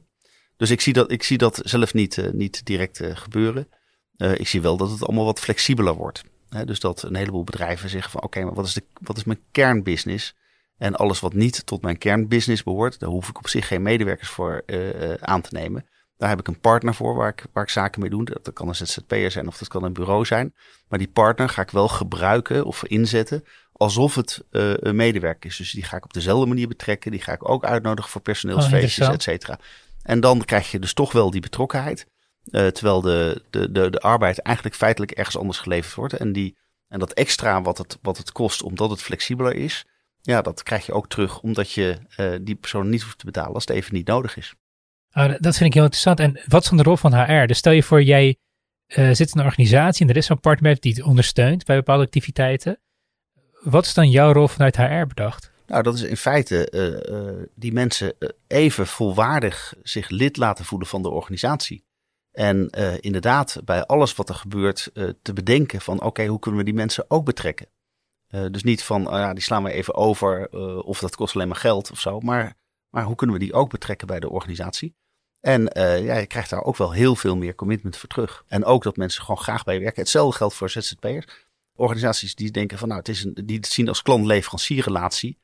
Dus 0.56 0.70
ik 0.70 0.80
zie 0.80 0.92
dat, 0.92 1.10
ik 1.10 1.22
zie 1.22 1.38
dat 1.38 1.60
zelf 1.64 1.94
niet, 1.94 2.32
niet 2.32 2.64
direct 2.64 3.00
gebeuren. 3.02 3.68
ik 4.16 4.48
zie 4.48 4.60
wel 4.60 4.76
dat 4.76 4.90
het 4.90 5.02
allemaal 5.02 5.24
wat 5.24 5.40
flexibeler 5.40 5.94
wordt. 5.94 6.24
Hè? 6.48 6.64
Dus 6.64 6.80
dat 6.80 7.02
een 7.02 7.16
heleboel 7.16 7.44
bedrijven 7.44 7.88
zeggen 7.88 8.10
van 8.10 8.22
oké, 8.22 8.44
maar 8.44 8.54
wat 8.54 8.66
is, 8.66 8.74
de, 8.74 8.82
wat 9.00 9.16
is 9.16 9.24
mijn 9.24 9.40
kernbusiness? 9.50 10.34
En 10.78 10.96
alles 10.96 11.20
wat 11.20 11.34
niet 11.34 11.66
tot 11.66 11.82
mijn 11.82 11.98
kernbusiness 11.98 12.62
behoort, 12.62 12.98
daar 12.98 13.10
hoef 13.10 13.28
ik 13.28 13.38
op 13.38 13.48
zich 13.48 13.66
geen 13.66 13.82
medewerkers 13.82 14.28
voor 14.28 14.64
aan 15.20 15.40
te 15.40 15.48
nemen. 15.52 15.86
Daar 16.16 16.28
heb 16.28 16.38
ik 16.38 16.48
een 16.48 16.60
partner 16.60 16.94
voor 16.94 17.14
waar 17.14 17.28
ik, 17.28 17.44
waar 17.52 17.62
ik 17.62 17.70
zaken 17.70 18.00
mee 18.00 18.10
doe. 18.10 18.24
Dat 18.24 18.52
kan 18.52 18.68
een 18.68 18.74
ZZP'er 18.74 19.30
zijn 19.30 19.46
of 19.46 19.58
dat 19.58 19.68
kan 19.68 19.84
een 19.84 19.92
bureau 19.92 20.24
zijn. 20.24 20.54
Maar 20.88 20.98
die 20.98 21.08
partner 21.08 21.48
ga 21.48 21.62
ik 21.62 21.70
wel 21.70 21.88
gebruiken 21.88 22.64
of 22.64 22.84
inzetten 22.84 23.44
alsof 23.72 24.14
het 24.14 24.44
uh, 24.50 24.72
een 24.76 24.96
medewerker 24.96 25.50
is. 25.50 25.56
Dus 25.56 25.70
die 25.70 25.82
ga 25.82 25.96
ik 25.96 26.04
op 26.04 26.12
dezelfde 26.12 26.46
manier 26.46 26.68
betrekken. 26.68 27.10
Die 27.10 27.20
ga 27.20 27.32
ik 27.32 27.48
ook 27.48 27.64
uitnodigen 27.64 28.10
voor 28.10 28.20
personeelsfeestjes, 28.20 29.08
oh, 29.08 29.14
et 29.14 29.22
cetera. 29.22 29.58
En 30.02 30.20
dan 30.20 30.44
krijg 30.44 30.70
je 30.70 30.78
dus 30.78 30.92
toch 30.92 31.12
wel 31.12 31.30
die 31.30 31.40
betrokkenheid. 31.40 32.06
Uh, 32.44 32.66
terwijl 32.66 33.00
de, 33.00 33.42
de, 33.50 33.72
de, 33.72 33.90
de 33.90 34.00
arbeid 34.00 34.38
eigenlijk 34.38 34.76
feitelijk 34.76 35.10
ergens 35.12 35.38
anders 35.38 35.58
geleverd 35.58 35.94
wordt. 35.94 36.12
En, 36.12 36.32
die, 36.32 36.56
en 36.88 36.98
dat 36.98 37.12
extra 37.12 37.62
wat 37.62 37.78
het, 37.78 37.98
wat 38.02 38.16
het 38.16 38.32
kost 38.32 38.62
omdat 38.62 38.90
het 38.90 39.02
flexibeler 39.02 39.54
is. 39.54 39.84
Ja, 40.26 40.42
dat 40.42 40.62
krijg 40.62 40.86
je 40.86 40.92
ook 40.92 41.08
terug 41.08 41.40
omdat 41.40 41.72
je 41.72 41.98
uh, 42.16 42.34
die 42.40 42.54
persoon 42.54 42.88
niet 42.88 43.02
hoeft 43.02 43.18
te 43.18 43.24
betalen 43.24 43.54
als 43.54 43.66
het 43.66 43.76
even 43.76 43.94
niet 43.94 44.06
nodig 44.06 44.36
is. 44.36 44.54
Oh, 45.12 45.34
dat 45.38 45.56
vind 45.56 45.68
ik 45.68 45.74
heel 45.74 45.82
interessant. 45.82 46.20
En 46.20 46.40
wat 46.46 46.62
is 46.62 46.68
dan 46.68 46.78
de 46.78 46.82
rol 46.82 46.96
van 46.96 47.14
HR? 47.14 47.46
Dus 47.46 47.58
stel 47.58 47.72
je 47.72 47.82
voor, 47.82 48.02
jij 48.02 48.36
uh, 48.96 49.10
zit 49.12 49.32
in 49.34 49.40
een 49.40 49.46
organisatie 49.46 50.04
en 50.04 50.10
er 50.10 50.16
is 50.16 50.26
zo'n 50.26 50.40
partner 50.40 50.80
die 50.80 50.92
het 50.92 51.02
ondersteunt 51.02 51.64
bij 51.64 51.76
bepaalde 51.76 52.04
activiteiten. 52.04 52.80
Wat 53.62 53.84
is 53.84 53.94
dan 53.94 54.10
jouw 54.10 54.32
rol 54.32 54.48
vanuit 54.48 54.76
HR 54.76 55.06
bedacht? 55.06 55.50
Nou, 55.66 55.82
dat 55.82 55.94
is 55.94 56.02
in 56.02 56.16
feite 56.16 56.68
uh, 56.70 57.16
uh, 57.16 57.42
die 57.54 57.72
mensen 57.72 58.14
even 58.46 58.86
volwaardig 58.86 59.74
zich 59.82 60.08
lid 60.08 60.36
laten 60.36 60.64
voelen 60.64 60.88
van 60.88 61.02
de 61.02 61.10
organisatie. 61.10 61.84
En 62.32 62.70
inderdaad, 63.00 63.60
bij 63.64 63.84
alles 63.84 64.14
wat 64.14 64.28
er 64.28 64.34
gebeurt, 64.34 64.90
te 65.22 65.32
bedenken 65.32 65.80
van 65.80 66.02
oké, 66.02 66.26
hoe 66.26 66.38
kunnen 66.38 66.60
we 66.60 66.66
die 66.66 66.74
mensen 66.74 67.04
ook 67.08 67.24
betrekken? 67.24 67.66
Dus 68.28 68.62
niet 68.62 68.84
van, 68.84 69.06
oh 69.06 69.12
ja, 69.12 69.32
die 69.32 69.42
slaan 69.42 69.62
we 69.62 69.72
even 69.72 69.94
over 69.94 70.48
of 70.82 70.98
dat 70.98 71.16
kost 71.16 71.34
alleen 71.34 71.48
maar 71.48 71.56
geld 71.56 71.90
of 71.90 72.00
zo. 72.00 72.20
Maar, 72.20 72.54
maar 72.90 73.04
hoe 73.04 73.14
kunnen 73.14 73.36
we 73.36 73.44
die 73.44 73.52
ook 73.52 73.70
betrekken 73.70 74.06
bij 74.06 74.20
de 74.20 74.30
organisatie? 74.30 74.94
En 75.46 75.78
uh, 75.78 76.04
ja, 76.04 76.16
je 76.16 76.26
krijgt 76.26 76.50
daar 76.50 76.64
ook 76.64 76.76
wel 76.76 76.92
heel 76.92 77.16
veel 77.16 77.36
meer 77.36 77.54
commitment 77.54 77.96
voor 77.96 78.08
terug. 78.08 78.44
En 78.48 78.64
ook 78.64 78.82
dat 78.82 78.96
mensen 78.96 79.22
gewoon 79.22 79.42
graag 79.42 79.64
bij 79.64 79.80
werken. 79.80 80.00
Hetzelfde 80.00 80.36
geldt 80.36 80.54
voor 80.54 80.70
ZZP'ers. 80.70 81.26
Organisaties 81.74 82.34
die 82.34 82.50
denken 82.50 82.78
van 82.78 82.88
nou, 82.88 83.00
het 83.00 83.08
is 83.08 83.24
een, 83.24 83.34
die 83.44 83.56
het 83.56 83.66
zien 83.66 83.88
als 83.88 84.02
klant-leverancierrelatie. 84.02 85.38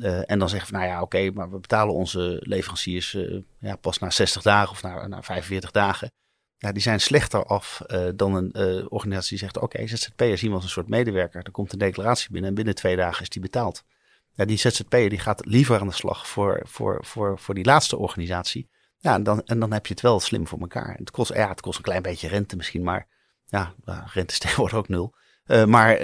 en 0.00 0.38
dan 0.38 0.48
zeggen 0.48 0.70
we, 0.70 0.76
nou 0.76 0.88
ja, 0.88 1.02
oké, 1.02 1.30
maar 1.30 1.50
we 1.50 1.58
betalen 1.58 1.94
onze 1.94 2.40
leveranciers 2.40 3.16
ja, 3.58 3.76
pas 3.76 3.98
na 3.98 4.10
60 4.10 4.42
dagen 4.42 4.70
of 4.70 4.82
na, 4.82 5.06
na 5.06 5.22
45 5.22 5.70
dagen. 5.70 6.10
Ja, 6.58 6.72
die 6.72 6.82
zijn 6.82 7.00
slechter 7.00 7.44
af 7.44 7.82
dan 8.14 8.34
een 8.34 8.90
organisatie 8.90 9.30
die 9.30 9.38
zegt, 9.38 9.56
oké, 9.56 9.64
okay, 9.64 9.86
ZZP'er 9.86 10.32
is 10.32 10.42
iemand 10.42 10.62
een 10.62 10.68
soort 10.68 10.88
medewerker. 10.88 11.42
Er 11.42 11.50
komt 11.50 11.72
een 11.72 11.78
declaratie 11.78 12.30
binnen 12.30 12.48
en 12.48 12.56
binnen 12.56 12.74
twee 12.74 12.96
dagen 12.96 13.22
is 13.22 13.28
die 13.28 13.42
betaald. 13.42 13.84
Ja, 14.32 14.44
die 14.44 14.56
ZZP'er 14.56 15.08
die 15.08 15.18
gaat 15.18 15.46
liever 15.46 15.80
aan 15.80 15.86
de 15.86 15.94
slag 15.94 16.28
voor, 16.28 16.60
voor, 16.64 17.04
voor, 17.04 17.38
voor 17.38 17.54
die 17.54 17.64
laatste 17.64 17.96
organisatie. 17.96 18.68
Ja, 18.98 19.14
en 19.14 19.22
dan, 19.22 19.42
en 19.44 19.60
dan 19.60 19.72
heb 19.72 19.86
je 19.86 19.92
het 19.92 20.02
wel 20.02 20.20
slim 20.20 20.46
voor 20.46 20.58
elkaar. 20.60 20.94
Het 20.98 21.10
kost, 21.10 21.34
ja, 21.34 21.48
het 21.48 21.60
kost 21.60 21.76
een 21.76 21.84
klein 21.84 22.02
beetje 22.02 22.28
rente 22.28 22.56
misschien, 22.56 22.82
maar 22.82 23.06
ja, 23.46 23.74
rente 24.12 24.32
is 24.32 24.38
tegenwoordig 24.44 24.78
ook 24.78 24.88
nul. 24.88 25.14
Uh, 25.46 25.64
maar 25.64 25.96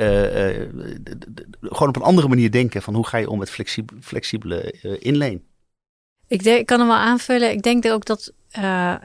gewoon 1.61 1.89
op 1.89 1.97
een 1.97 2.03
andere 2.03 2.29
manier 2.29 2.51
denken 2.51 2.83
van 2.83 2.95
hoe 2.95 3.07
ga 3.07 3.19
je 3.19 3.31
om 3.31 3.39
met 3.39 3.51
flexibele, 3.51 4.03
flexibele 4.03 4.71
inleen. 4.99 5.47
Ik, 6.27 6.43
denk, 6.43 6.61
ik 6.61 6.67
kan 6.67 6.79
hem 6.79 6.89
wel 6.89 6.97
aanvullen. 6.97 7.51
Ik 7.51 7.63
denk 7.63 7.87
ook 7.87 8.05
dat, 8.05 8.33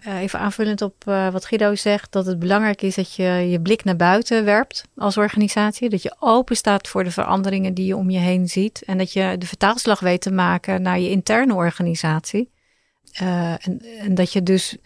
even 0.05 0.39
aanvullend 0.39 0.81
op 0.81 1.03
wat 1.03 1.45
Guido 1.45 1.75
zegt, 1.75 2.11
dat 2.11 2.25
het 2.25 2.39
belangrijk 2.39 2.81
is 2.81 2.95
dat 2.95 3.15
je 3.15 3.23
je 3.23 3.61
blik 3.61 3.83
naar 3.83 3.95
buiten 3.95 4.45
werpt 4.45 4.83
als 4.95 5.17
organisatie. 5.17 5.89
Dat 5.89 6.01
je 6.01 6.15
open 6.19 6.55
staat 6.55 6.87
voor 6.87 7.03
de 7.03 7.11
veranderingen 7.11 7.73
die 7.73 7.85
je 7.85 7.95
om 7.95 8.09
je 8.09 8.19
heen 8.19 8.47
ziet. 8.47 8.83
En 8.85 8.97
dat 8.97 9.13
je 9.13 9.35
de 9.37 9.45
vertaalslag 9.45 9.99
weet 9.99 10.21
te 10.21 10.31
maken 10.31 10.81
naar 10.81 10.99
je 10.99 11.09
interne 11.09 11.53
organisatie. 11.53 12.49
en, 13.13 13.81
en 13.99 14.15
dat 14.15 14.33
je 14.33 14.43
dus 14.43 14.77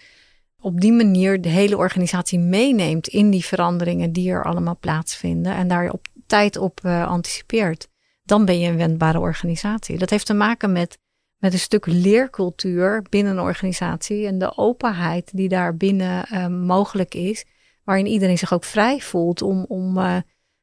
op 0.59 0.81
die 0.81 0.93
manier 0.93 1.41
de 1.41 1.49
hele 1.49 1.77
organisatie 1.77 2.39
meeneemt 2.39 3.07
in 3.07 3.29
die 3.29 3.45
veranderingen 3.45 4.11
die 4.11 4.31
er 4.31 4.43
allemaal 4.43 4.77
plaatsvinden 4.79 5.55
en 5.55 5.67
daar 5.67 5.89
op 5.89 6.07
tijd 6.27 6.57
op 6.57 6.85
anticipeert, 6.85 7.87
dan 8.23 8.45
ben 8.45 8.59
je 8.59 8.69
een 8.69 8.77
wendbare 8.77 9.19
organisatie. 9.19 9.97
Dat 9.97 10.09
heeft 10.09 10.25
te 10.25 10.33
maken 10.33 10.71
met, 10.71 10.97
met 11.43 11.53
een 11.53 11.59
stuk 11.59 11.85
leercultuur 11.85 13.03
binnen 13.09 13.33
een 13.33 13.43
organisatie 13.43 14.27
en 14.27 14.37
de 14.37 14.57
openheid 14.57 15.29
die 15.33 15.49
daar 15.49 15.75
binnen 15.75 16.25
uh, 16.31 16.47
mogelijk 16.47 17.13
is, 17.13 17.45
waarin 17.83 18.05
iedereen 18.05 18.37
zich 18.37 18.53
ook 18.53 18.63
vrij 18.63 18.99
voelt 18.99 19.41
om, 19.41 19.65
om 19.67 19.97
uh, 19.97 20.17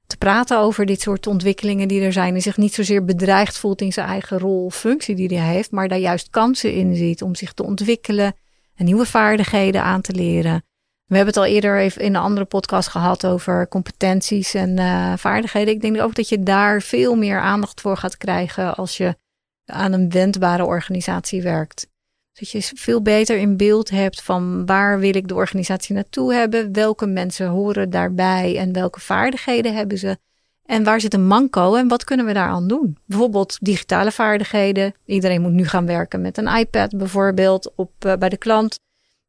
te 0.07 0.17
praten 0.17 0.59
over 0.59 0.87
dit 0.87 1.01
soort 1.01 1.27
ontwikkelingen 1.27 1.89
die 1.89 2.03
er 2.03 2.13
zijn 2.13 2.35
en 2.35 2.43
zich 2.43 2.57
niet 2.57 2.75
zozeer 2.75 3.05
bedreigd 3.05 3.59
voelt 3.59 3.81
in 3.81 3.93
zijn 3.93 4.07
eigen 4.07 4.39
rol 4.39 4.65
of 4.65 4.75
functie 4.75 5.15
die 5.15 5.39
hij 5.39 5.55
heeft, 5.55 5.71
maar 5.71 5.89
daar 5.89 5.99
juist 5.99 6.31
kansen 6.31 6.73
in 6.73 6.97
ziet 6.97 7.23
om 7.23 7.35
zich 7.35 7.53
te 7.53 7.63
ontwikkelen 7.63 8.35
en 8.75 8.85
nieuwe 8.85 9.07
vaardigheden 9.07 9.83
aan 9.83 10.01
te 10.01 10.13
leren. 10.13 10.63
We 11.05 11.17
hebben 11.17 11.35
het 11.35 11.43
al 11.43 11.53
eerder 11.53 11.79
even 11.79 12.03
in 12.03 12.15
een 12.15 12.21
andere 12.21 12.47
podcast 12.47 12.89
gehad 12.89 13.27
over 13.27 13.69
competenties 13.69 14.55
en 14.55 14.79
uh, 14.79 15.13
vaardigheden. 15.17 15.75
Ik 15.75 15.81
denk 15.81 16.01
ook 16.01 16.15
dat 16.15 16.29
je 16.29 16.43
daar 16.43 16.83
veel 16.83 17.15
meer 17.15 17.41
aandacht 17.41 17.81
voor 17.81 17.97
gaat 17.97 18.17
krijgen 18.17 18.75
als 18.75 18.97
je 18.97 19.15
aan 19.65 19.93
een 19.93 20.11
wendbare 20.11 20.65
organisatie 20.65 21.43
werkt. 21.43 21.89
Dat 22.33 22.51
je 22.51 22.71
veel 22.75 23.03
beter 23.03 23.37
in 23.37 23.57
beeld 23.57 23.91
hebt 23.91 24.23
van 24.23 24.67
waar 24.67 24.99
wil 24.99 25.17
ik 25.17 25.29
de 25.29 25.35
organisatie 25.35 25.95
naartoe 25.95 26.35
hebben, 26.35 26.73
welke 26.73 27.07
mensen 27.07 27.49
horen 27.49 27.91
daarbij 27.91 28.59
en 28.59 28.73
welke 28.73 29.01
vaardigheden 29.01 29.75
hebben 29.75 29.99
ze. 29.99 30.19
En 30.67 30.85
waar 30.85 31.01
zit 31.01 31.15
een 31.15 31.27
manco 31.27 31.75
en 31.75 31.89
wat 31.89 32.05
kunnen 32.05 32.27
we 32.27 32.33
daaraan 32.33 32.69
doen? 32.69 32.97
Bijvoorbeeld 33.07 33.59
digitale 33.61 34.13
vaardigheden. 34.13 34.95
Iedereen 35.05 35.41
moet 35.41 35.53
nu 35.53 35.65
gaan 35.65 35.87
werken 35.87 36.21
met 36.21 36.39
een 36.39 36.47
iPad 36.47 36.97
bijvoorbeeld 36.97 37.73
op, 37.75 37.93
uh, 38.07 38.15
bij 38.15 38.29
de 38.29 38.37
klant. 38.37 38.79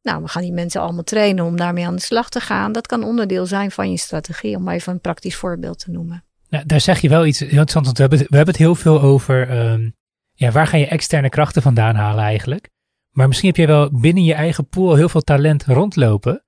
Nou, 0.02 0.22
we 0.22 0.28
gaan 0.28 0.42
die 0.42 0.52
mensen 0.52 0.80
allemaal 0.80 1.04
trainen 1.04 1.44
om 1.44 1.56
daarmee 1.56 1.86
aan 1.86 1.96
de 1.96 2.02
slag 2.02 2.28
te 2.28 2.40
gaan. 2.40 2.72
Dat 2.72 2.86
kan 2.86 3.04
onderdeel 3.04 3.46
zijn 3.46 3.70
van 3.70 3.90
je 3.90 3.96
strategie, 3.96 4.56
om 4.56 4.68
even 4.68 4.92
een 4.92 5.00
praktisch 5.00 5.36
voorbeeld 5.36 5.78
te 5.78 5.90
noemen. 5.90 6.24
Daar 6.66 6.80
zeg 6.80 7.00
je 7.00 7.08
wel 7.08 7.26
iets 7.26 7.40
heel. 7.40 7.64
Want 7.72 7.96
we 7.96 8.00
hebben, 8.00 8.18
we 8.18 8.36
hebben 8.36 8.54
het 8.54 8.56
heel 8.56 8.74
veel 8.74 9.00
over 9.00 9.66
um, 9.70 9.94
ja, 10.42 10.50
waar 10.50 10.66
ga 10.66 10.76
je 10.76 10.86
externe 10.86 11.28
krachten 11.28 11.62
vandaan 11.62 11.94
halen 11.94 12.24
eigenlijk. 12.24 12.68
Maar 13.10 13.28
misschien 13.28 13.48
heb 13.48 13.56
je 13.56 13.66
wel 13.66 13.90
binnen 13.92 14.24
je 14.24 14.34
eigen 14.34 14.68
pool 14.68 14.94
heel 14.94 15.08
veel 15.08 15.20
talent 15.20 15.64
rondlopen 15.64 16.44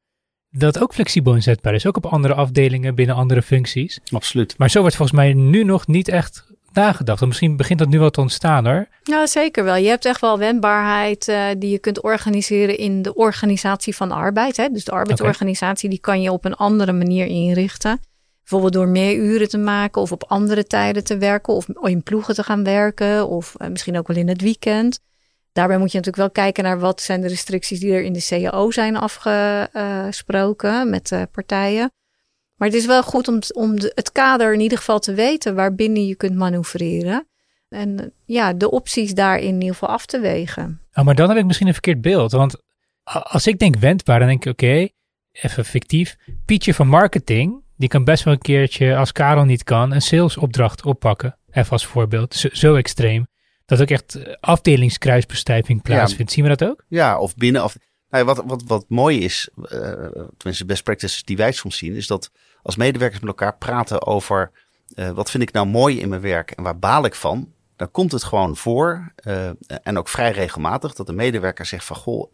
dat 0.50 0.80
ook 0.80 0.94
flexibel 0.94 1.35
inzetbaar 1.35 1.74
is. 1.74 1.87
Ook 1.87 1.96
op 1.96 2.07
andere 2.07 2.35
afdelingen, 2.35 2.94
binnen 2.94 3.16
andere 3.16 3.42
functies. 3.42 4.00
Absoluut. 4.11 4.54
Maar 4.59 4.70
zo 4.70 4.80
wordt 4.80 4.96
volgens 4.96 5.18
mij 5.18 5.33
nu 5.33 5.64
nog 5.64 5.87
niet 5.87 6.09
echt 6.09 6.46
nagedacht. 6.72 7.22
Of 7.22 7.28
misschien 7.28 7.57
begint 7.57 7.78
dat 7.78 7.88
nu 7.88 7.98
wel 7.98 8.11
te 8.11 8.20
ontstaan 8.20 8.66
hoor. 8.66 8.87
Ja, 9.02 9.26
zeker 9.26 9.64
wel. 9.64 9.76
Je 9.76 9.88
hebt 9.88 10.04
echt 10.04 10.20
wel 10.20 10.38
wendbaarheid 10.38 11.28
uh, 11.28 11.46
die 11.59 11.70
je 11.70 11.78
kunt 11.78 12.02
organiseren 12.02 12.78
in 12.78 13.02
de 13.02 13.14
organisatie 13.14 13.96
van 13.96 14.12
arbeid. 14.12 14.57
Hè? 14.57 14.68
Dus 14.68 14.85
de 14.85 14.92
arbeidsorganisatie 14.92 15.88
die 15.88 16.00
kan 16.00 16.22
je 16.22 16.33
op 16.33 16.44
een 16.44 16.54
andere 16.54 16.92
manier 16.92 17.26
inrichten. 17.26 18.00
Bijvoorbeeld 18.44 18.72
door 18.72 18.88
meer 18.88 19.16
uren 19.16 19.48
te 19.48 19.59
maken 19.59 20.02
of 20.02 20.12
op 20.12 20.24
andere 20.24 20.66
tijden 20.66 21.04
te 21.04 21.18
werken. 21.18 21.54
Of 21.54 21.68
in 21.83 22.02
ploegen 22.02 22.35
te 22.35 22.42
gaan 22.42 22.64
werken. 22.64 23.28
Of 23.28 23.54
uh, 23.59 23.68
misschien 23.68 23.98
ook 23.98 24.07
wel 24.07 24.16
in 24.16 24.28
het 24.28 24.40
weekend. 24.40 25.00
Daarbij 25.52 25.78
moet 25.78 25.92
je 25.92 25.98
natuurlijk 25.98 26.35
wel 26.35 26.44
kijken 26.44 26.64
naar 26.64 26.78
wat 26.78 27.00
zijn 27.00 27.20
de 27.20 27.28
restricties 27.28 27.80
die 27.80 27.92
er 27.92 28.02
in 28.02 28.12
de 28.12 28.26
CAO 28.28 28.70
zijn 28.70 28.96
afgesproken 28.96 30.90
met 30.90 31.09
de 31.09 31.28
partijen. 31.33 31.92
Maar 32.54 32.68
het 32.68 32.76
is 32.76 32.87
wel 32.87 33.02
goed 33.02 33.28
om, 33.28 33.38
om 33.54 33.72
het 33.78 34.12
kader 34.12 34.52
in 34.52 34.61
ieder 34.61 34.78
geval 34.78 34.98
te 34.98 35.14
weten 35.14 35.54
waarbinnen 35.54 36.07
je 36.07 36.14
kunt 36.14 36.35
manoeuvreren. 36.35 37.28
En 37.68 38.12
ja, 38.24 38.52
de 38.52 38.70
opties 38.70 39.14
daarin 39.14 39.48
in 39.48 39.61
ieder 39.61 39.68
geval 39.68 39.88
af 39.88 40.07
te 40.07 40.20
wegen. 40.20 40.80
Oh, 40.92 41.04
maar 41.04 41.14
dan 41.14 41.28
heb 41.28 41.38
ik 41.38 41.44
misschien 41.44 41.66
een 41.66 41.72
verkeerd 41.72 42.00
beeld. 42.00 42.33
Want 42.33 42.57
als 43.04 43.46
ik 43.46 43.59
denk 43.59 43.76
wendbaar, 43.76 44.18
dan 44.18 44.28
denk 44.28 44.44
ik 44.44 44.52
oké, 44.52 44.88
even 45.33 45.64
fictief. 45.64 46.16
Pietje 46.44 46.74
van 46.74 46.88
marketing, 46.88 47.63
die 47.85 47.92
kan 47.92 48.05
best 48.05 48.25
wel 48.25 48.33
een 48.33 48.40
keertje, 48.40 48.97
als 48.97 49.12
Karel 49.12 49.44
niet 49.44 49.64
kan, 49.64 49.92
een 49.92 50.03
salesopdracht 50.03 50.85
oppakken. 50.85 51.38
Even 51.51 51.70
als 51.70 51.87
voorbeeld. 51.87 52.35
Zo, 52.35 52.49
zo 52.53 52.75
extreem 52.75 53.27
dat 53.66 53.81
ook 53.81 53.88
echt 53.88 54.14
eh, 54.14 54.35
afdelingskruisbestuiving 54.40 55.83
plaatsvindt. 55.83 56.33
Zien 56.33 56.44
we 56.44 56.57
dat 56.57 56.68
ook? 56.68 56.85
Ja, 56.88 57.18
of 57.18 57.35
binnen. 57.35 57.64
Of, 57.64 57.77
nou 58.09 58.25
wat, 58.25 58.42
wat, 58.47 58.62
wat 58.66 58.85
mooi 58.88 59.20
is, 59.20 59.49
uh, 59.57 59.68
tenminste 60.37 60.64
best 60.66 60.83
practices 60.83 61.25
die 61.25 61.37
wij 61.37 61.53
soms 61.53 61.77
zien, 61.77 61.94
is 61.94 62.07
dat 62.07 62.31
als 62.62 62.77
medewerkers 62.77 63.20
met 63.20 63.29
elkaar 63.29 63.57
praten 63.57 64.07
over 64.07 64.51
uh, 64.94 65.11
wat 65.11 65.31
vind 65.31 65.42
ik 65.42 65.53
nou 65.53 65.66
mooi 65.66 66.01
in 66.01 66.09
mijn 66.09 66.20
werk 66.20 66.51
en 66.51 66.62
waar 66.62 66.79
baal 66.79 67.05
ik 67.05 67.14
van, 67.14 67.53
dan 67.77 67.90
komt 67.90 68.12
het 68.12 68.25
gewoon 68.25 68.57
voor, 68.57 69.12
uh, 69.25 69.51
en 69.83 69.99
ook 69.99 70.09
vrij 70.09 70.31
regelmatig, 70.31 70.94
dat 70.94 71.07
de 71.07 71.12
medewerker 71.12 71.66
zegt 71.66 71.85
van, 71.85 71.97
goh, 71.97 72.31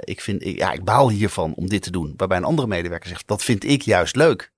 ik, 0.00 0.20
vind, 0.20 0.44
ja, 0.44 0.72
ik 0.72 0.84
baal 0.84 1.10
hiervan 1.10 1.54
om 1.54 1.68
dit 1.68 1.82
te 1.82 1.90
doen. 1.90 2.14
Waarbij 2.16 2.36
een 2.36 2.44
andere 2.44 2.68
medewerker 2.68 3.08
zegt, 3.08 3.26
dat 3.26 3.42
vind 3.44 3.64
ik 3.64 3.82
juist 3.82 4.16
leuk. 4.16 4.52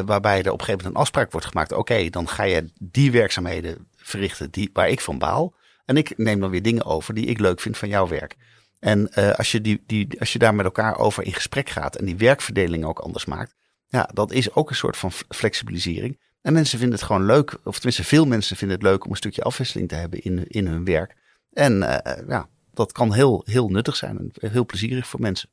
Waarbij 0.00 0.42
er 0.42 0.52
op 0.52 0.58
een 0.58 0.64
gegeven 0.64 0.76
moment 0.76 0.94
een 0.94 1.00
afspraak 1.00 1.32
wordt 1.32 1.46
gemaakt. 1.46 1.72
Oké, 1.72 2.10
dan 2.10 2.28
ga 2.28 2.42
je 2.42 2.64
die 2.78 3.10
werkzaamheden 3.10 3.86
verrichten 3.96 4.50
die, 4.50 4.70
waar 4.72 4.88
ik 4.88 5.00
van 5.00 5.18
baal. 5.18 5.54
En 5.84 5.96
ik 5.96 6.18
neem 6.18 6.40
dan 6.40 6.50
weer 6.50 6.62
dingen 6.62 6.84
over 6.84 7.14
die 7.14 7.26
ik 7.26 7.40
leuk 7.40 7.60
vind 7.60 7.78
van 7.78 7.88
jouw 7.88 8.08
werk. 8.08 8.36
En 8.78 9.10
uh, 9.18 9.30
als, 9.30 9.52
je 9.52 9.60
die, 9.60 9.82
die, 9.86 10.20
als 10.20 10.32
je 10.32 10.38
daar 10.38 10.54
met 10.54 10.64
elkaar 10.64 10.98
over 10.98 11.24
in 11.24 11.32
gesprek 11.32 11.70
gaat 11.70 11.96
en 11.96 12.04
die 12.04 12.16
werkverdeling 12.16 12.84
ook 12.84 12.98
anders 12.98 13.24
maakt, 13.24 13.54
ja, 13.86 14.10
dat 14.14 14.32
is 14.32 14.54
ook 14.54 14.70
een 14.70 14.76
soort 14.76 14.96
van 14.96 15.12
flexibilisering. 15.28 16.18
En 16.40 16.52
mensen 16.52 16.78
vinden 16.78 16.98
het 16.98 17.06
gewoon 17.06 17.24
leuk, 17.24 17.58
of 17.64 17.74
tenminste 17.74 18.04
veel 18.04 18.26
mensen 18.26 18.56
vinden 18.56 18.76
het 18.76 18.86
leuk 18.86 19.04
om 19.04 19.10
een 19.10 19.16
stukje 19.16 19.42
afwisseling 19.42 19.88
te 19.88 19.94
hebben 19.94 20.22
in, 20.22 20.48
in 20.48 20.66
hun 20.66 20.84
werk. 20.84 21.16
En 21.52 21.76
uh, 21.82 21.98
ja, 22.28 22.48
dat 22.74 22.92
kan 22.92 23.12
heel, 23.12 23.42
heel 23.44 23.68
nuttig 23.68 23.96
zijn 23.96 24.18
en 24.18 24.50
heel 24.50 24.66
plezierig 24.66 25.06
voor 25.06 25.20
mensen. 25.20 25.48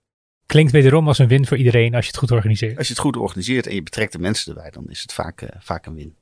Klinkt 0.49 0.71
wederom 0.71 1.07
als 1.07 1.17
een 1.17 1.27
win 1.27 1.45
voor 1.45 1.57
iedereen 1.57 1.95
als 1.95 2.03
je 2.03 2.11
het 2.11 2.19
goed 2.19 2.31
organiseert. 2.31 2.77
Als 2.77 2.87
je 2.87 2.93
het 2.93 3.01
goed 3.01 3.17
organiseert 3.17 3.67
en 3.67 3.75
je 3.75 3.83
betrekt 3.83 4.11
de 4.11 4.19
mensen 4.19 4.55
erbij, 4.55 4.71
dan 4.71 4.85
is 4.87 5.01
het 5.01 5.13
vaak, 5.13 5.41
uh, 5.41 5.49
vaak 5.59 5.85
een 5.85 5.95
win. 5.95 6.17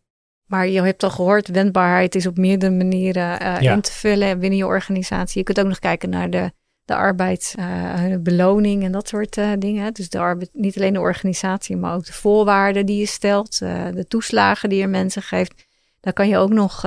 Maar 0.45 0.67
je 0.67 0.81
hebt 0.81 1.03
al 1.03 1.09
gehoord, 1.09 1.47
wendbaarheid 1.47 2.15
is 2.15 2.27
op 2.27 2.37
meerdere 2.37 2.71
manieren 2.71 3.41
uh, 3.41 3.59
ja. 3.59 3.73
in 3.73 3.81
te 3.81 3.91
vullen 3.91 4.39
binnen 4.39 4.57
je 4.57 4.65
organisatie. 4.65 5.37
Je 5.37 5.43
kunt 5.43 5.59
ook 5.59 5.67
nog 5.67 5.79
kijken 5.79 6.09
naar 6.09 6.29
de, 6.29 6.51
de 6.85 6.95
arbeidsbeloning 6.95 8.79
uh, 8.79 8.85
en 8.85 8.91
dat 8.91 9.07
soort 9.07 9.37
uh, 9.37 9.51
dingen. 9.59 9.93
Dus 9.93 10.09
de 10.09 10.19
arbeid, 10.19 10.49
niet 10.53 10.77
alleen 10.77 10.93
de 10.93 10.99
organisatie, 10.99 11.75
maar 11.75 11.95
ook 11.95 12.05
de 12.05 12.13
voorwaarden 12.13 12.85
die 12.85 12.99
je 12.99 13.05
stelt, 13.05 13.59
de 13.59 14.05
toeslagen 14.07 14.69
die 14.69 14.79
je 14.79 14.87
mensen 14.87 15.21
geeft. 15.21 15.66
Daar 16.07 16.15
kan 16.15 16.27
je 16.27 16.37
ook 16.37 16.49
nog. 16.49 16.81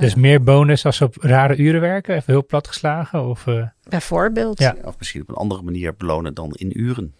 dus 0.00 0.14
meer 0.14 0.42
bonus 0.42 0.84
als 0.84 0.96
ze 0.96 1.04
op 1.04 1.16
rare 1.16 1.56
uren 1.56 1.80
werken, 1.80 2.14
even 2.14 2.32
heel 2.32 2.46
plat 2.46 2.68
geslagen? 2.68 3.28
Of, 3.28 3.46
Bijvoorbeeld. 3.88 4.58
Ja. 4.58 4.76
Of 4.82 4.98
misschien 4.98 5.20
op 5.20 5.28
een 5.28 5.34
andere 5.34 5.62
manier 5.62 5.96
belonen 5.96 6.34
dan 6.34 6.52
in 6.52 6.80
uren. 6.80 7.14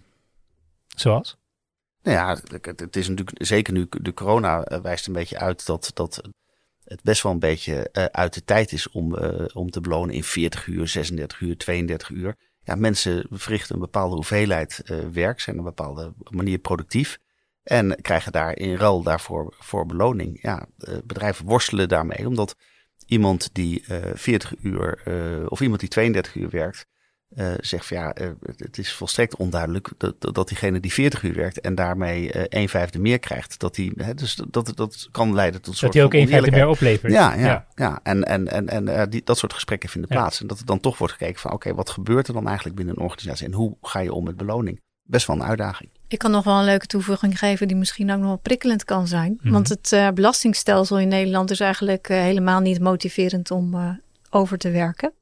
Zoals? 0.87 1.37
Nou 2.03 2.17
ja, 2.17 2.39
het 2.77 2.97
is 2.97 3.09
natuurlijk 3.09 3.45
zeker 3.47 3.73
nu 3.73 3.87
de 3.91 4.15
corona 4.15 4.65
eh, 4.65 4.81
wijst 4.81 5.07
een 5.07 5.13
beetje 5.13 5.39
uit 5.39 5.67
dat, 5.67 5.91
dat 5.95 6.23
het 6.85 7.03
best 7.03 7.23
wel 7.23 7.33
een 7.33 7.39
beetje 7.39 7.89
uh, 7.93 8.05
uit 8.05 8.35
de 8.35 8.45
tijd 8.45 8.73
is 8.73 8.91
om, 8.91 9.15
uh, 9.15 9.45
om 9.53 9.71
te 9.71 9.81
belonen 9.81 10.15
in 10.15 10.25
40 10.25 10.67
uur, 10.67 10.89
36 10.89 11.41
uur, 11.41 11.57
32 11.57 12.11
uur. 12.11 12.37
Ja, 12.63 12.75
mensen 12.75 13.27
verrichten 13.31 13.75
een 13.75 13.81
bepaalde 13.81 14.15
hoeveelheid 14.15 14.83
uh, 14.85 14.99
werk, 15.13 15.41
zijn 15.41 15.59
op 15.59 15.65
een 15.65 15.75
bepaalde 15.75 16.13
manier 16.31 16.59
productief 16.59 17.19
en 17.68 17.98
krijgen 18.02 18.33
daar 18.33 18.57
in 18.57 18.74
ruil 18.74 19.02
daarvoor 19.02 19.54
voor 19.59 19.87
beloning. 19.87 20.42
Ja, 20.42 20.66
bedrijven 21.04 21.44
worstelen 21.44 21.88
daarmee, 21.88 22.26
omdat 22.26 22.57
iemand 23.07 23.50
die 23.52 23.85
40 24.14 24.54
uur 24.62 25.02
of 25.48 25.61
iemand 25.61 25.81
die 25.81 25.88
32 25.88 26.35
uur 26.35 26.50
werkt, 26.50 26.87
uh, 27.37 27.52
zegt 27.61 27.87
van 27.87 27.96
ja, 27.96 28.18
uh, 28.20 28.28
het 28.57 28.78
is 28.78 28.92
volstrekt 28.92 29.37
onduidelijk 29.37 29.88
dat, 29.96 30.14
dat 30.35 30.48
diegene 30.48 30.81
die 30.81 30.92
40 30.92 31.22
uur 31.22 31.35
werkt 31.35 31.61
en 31.61 31.74
daarmee 31.74 32.35
uh, 32.35 32.42
een 32.48 32.68
vijfde 32.68 32.98
meer 32.98 33.18
krijgt, 33.18 33.59
dat 33.59 33.74
die, 33.74 33.92
hè, 33.96 34.14
dus 34.14 34.35
dat, 34.50 34.72
dat 34.74 35.09
kan 35.11 35.35
leiden 35.35 35.62
tot 35.62 35.74
een 35.74 35.81
dat 35.81 35.94
hij 35.94 36.04
ook 36.04 36.14
een 36.14 36.28
vijfde 36.28 36.50
meer 36.50 36.68
oplevert. 36.68 37.12
Ja, 37.12 37.35
ja, 37.35 37.46
ja. 37.46 37.66
ja. 37.74 38.00
En, 38.02 38.24
en, 38.24 38.48
en, 38.48 38.88
en 38.88 39.11
die, 39.11 39.20
dat 39.24 39.38
soort 39.38 39.52
gesprekken 39.52 39.88
vinden 39.88 40.11
plaats. 40.11 40.40
En 40.40 40.46
dat 40.46 40.59
er 40.59 40.66
dan 40.66 40.81
toch 40.81 40.98
wordt 40.98 41.12
gekeken 41.12 41.40
van 41.40 41.52
oké, 41.52 41.66
okay, 41.66 41.78
wat 41.78 41.90
gebeurt 41.90 42.28
er 42.28 42.35
dan 42.35 42.46
eigenlijk 42.46 42.76
binnen 42.76 42.96
een 42.96 43.02
organisatie 43.02 43.46
en 43.46 43.52
hoe 43.52 43.76
ga 43.83 43.98
je 43.98 44.12
om 44.12 44.24
met 44.24 44.37
beloning? 44.37 44.81
Best 45.02 45.26
wel 45.26 45.37
een 45.37 45.44
uitdaging. 45.44 45.90
Ik 46.09 46.18
kan 46.18 46.31
nog 46.31 46.44
wel 46.44 46.59
een 46.59 46.64
leuke 46.64 46.87
toevoeging 46.87 47.38
geven 47.38 47.68
die 47.68 47.77
misschien 47.77 48.11
ook 48.11 48.18
nog 48.18 48.27
wel 48.27 48.37
prikkelend 48.37 48.85
kan 48.85 49.07
zijn. 49.07 49.31
Mm 49.31 49.38
-hmm. 49.40 49.53
Want 49.53 49.68
het 49.68 50.14
belastingstelsel 50.14 50.99
in 50.99 51.09
Nederland 51.09 51.51
is 51.51 51.61
eigenlijk 51.61 52.09
helemaal 52.09 52.61
niet 52.61 52.81
motiverend 52.81 53.51
om 53.51 54.01
over 54.31 54.59
te 54.59 54.71
werken. 54.71 55.12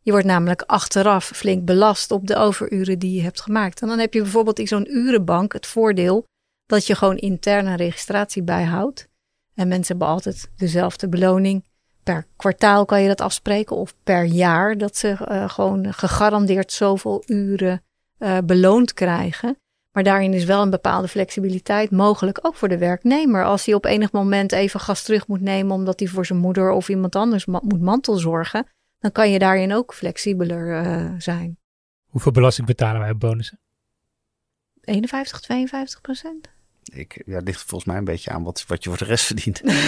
Je 0.00 0.10
wordt 0.10 0.26
namelijk 0.26 0.62
achteraf 0.62 1.24
flink 1.24 1.64
belast 1.64 2.10
op 2.10 2.26
de 2.26 2.36
overuren 2.36 2.98
die 2.98 3.14
je 3.14 3.22
hebt 3.22 3.40
gemaakt. 3.40 3.82
En 3.82 3.88
dan 3.88 3.98
heb 3.98 4.14
je 4.14 4.22
bijvoorbeeld 4.22 4.58
in 4.58 4.66
zo'n 4.66 4.96
urenbank 4.96 5.52
het 5.52 5.66
voordeel 5.66 6.26
dat 6.66 6.86
je 6.86 6.94
gewoon 6.94 7.16
interne 7.16 7.76
registratie 7.76 8.42
bijhoudt. 8.42 9.08
En 9.54 9.68
mensen 9.68 9.96
hebben 9.96 10.14
altijd 10.14 10.50
dezelfde 10.56 11.08
beloning. 11.08 11.64
Per 12.02 12.26
kwartaal 12.36 12.84
kan 12.84 13.02
je 13.02 13.08
dat 13.08 13.20
afspreken 13.20 13.76
of 13.76 13.94
per 14.02 14.24
jaar 14.24 14.78
dat 14.78 14.96
ze 14.96 15.16
gewoon 15.48 15.92
gegarandeerd 15.92 16.72
zoveel 16.72 17.22
uren 17.26 17.82
beloond 18.44 18.92
krijgen. 18.92 19.58
Maar 19.94 20.02
daarin 20.02 20.32
is 20.32 20.44
wel 20.44 20.62
een 20.62 20.70
bepaalde 20.70 21.08
flexibiliteit 21.08 21.90
mogelijk, 21.90 22.38
ook 22.42 22.54
voor 22.54 22.68
de 22.68 22.78
werknemer. 22.78 23.44
Als 23.44 23.64
hij 23.64 23.74
op 23.74 23.84
enig 23.84 24.12
moment 24.12 24.52
even 24.52 24.80
gas 24.80 25.02
terug 25.02 25.26
moet 25.26 25.40
nemen 25.40 25.74
omdat 25.74 26.00
hij 26.00 26.08
voor 26.08 26.26
zijn 26.26 26.38
moeder 26.38 26.70
of 26.70 26.88
iemand 26.88 27.16
anders 27.16 27.46
ma 27.46 27.60
moet 27.62 27.80
mantelzorgen, 27.80 28.66
dan 28.98 29.12
kan 29.12 29.30
je 29.30 29.38
daarin 29.38 29.74
ook 29.74 29.94
flexibeler 29.94 30.84
uh, 30.84 31.14
zijn. 31.18 31.58
Hoeveel 32.04 32.32
belasting 32.32 32.66
betalen 32.66 33.00
wij 33.00 33.10
op 33.10 33.20
bonussen? 33.20 33.60
51, 34.80 35.40
52 35.40 36.00
procent. 36.00 36.52
Ik, 36.92 37.22
ja, 37.26 37.40
ligt 37.44 37.60
volgens 37.60 37.84
mij 37.84 37.96
een 37.96 38.04
beetje 38.04 38.30
aan 38.30 38.42
wat, 38.42 38.64
wat 38.66 38.84
je 38.84 38.88
voor 38.88 38.98
de 38.98 39.04
rest 39.04 39.24
verdient. 39.24 39.62
maar 39.64 39.78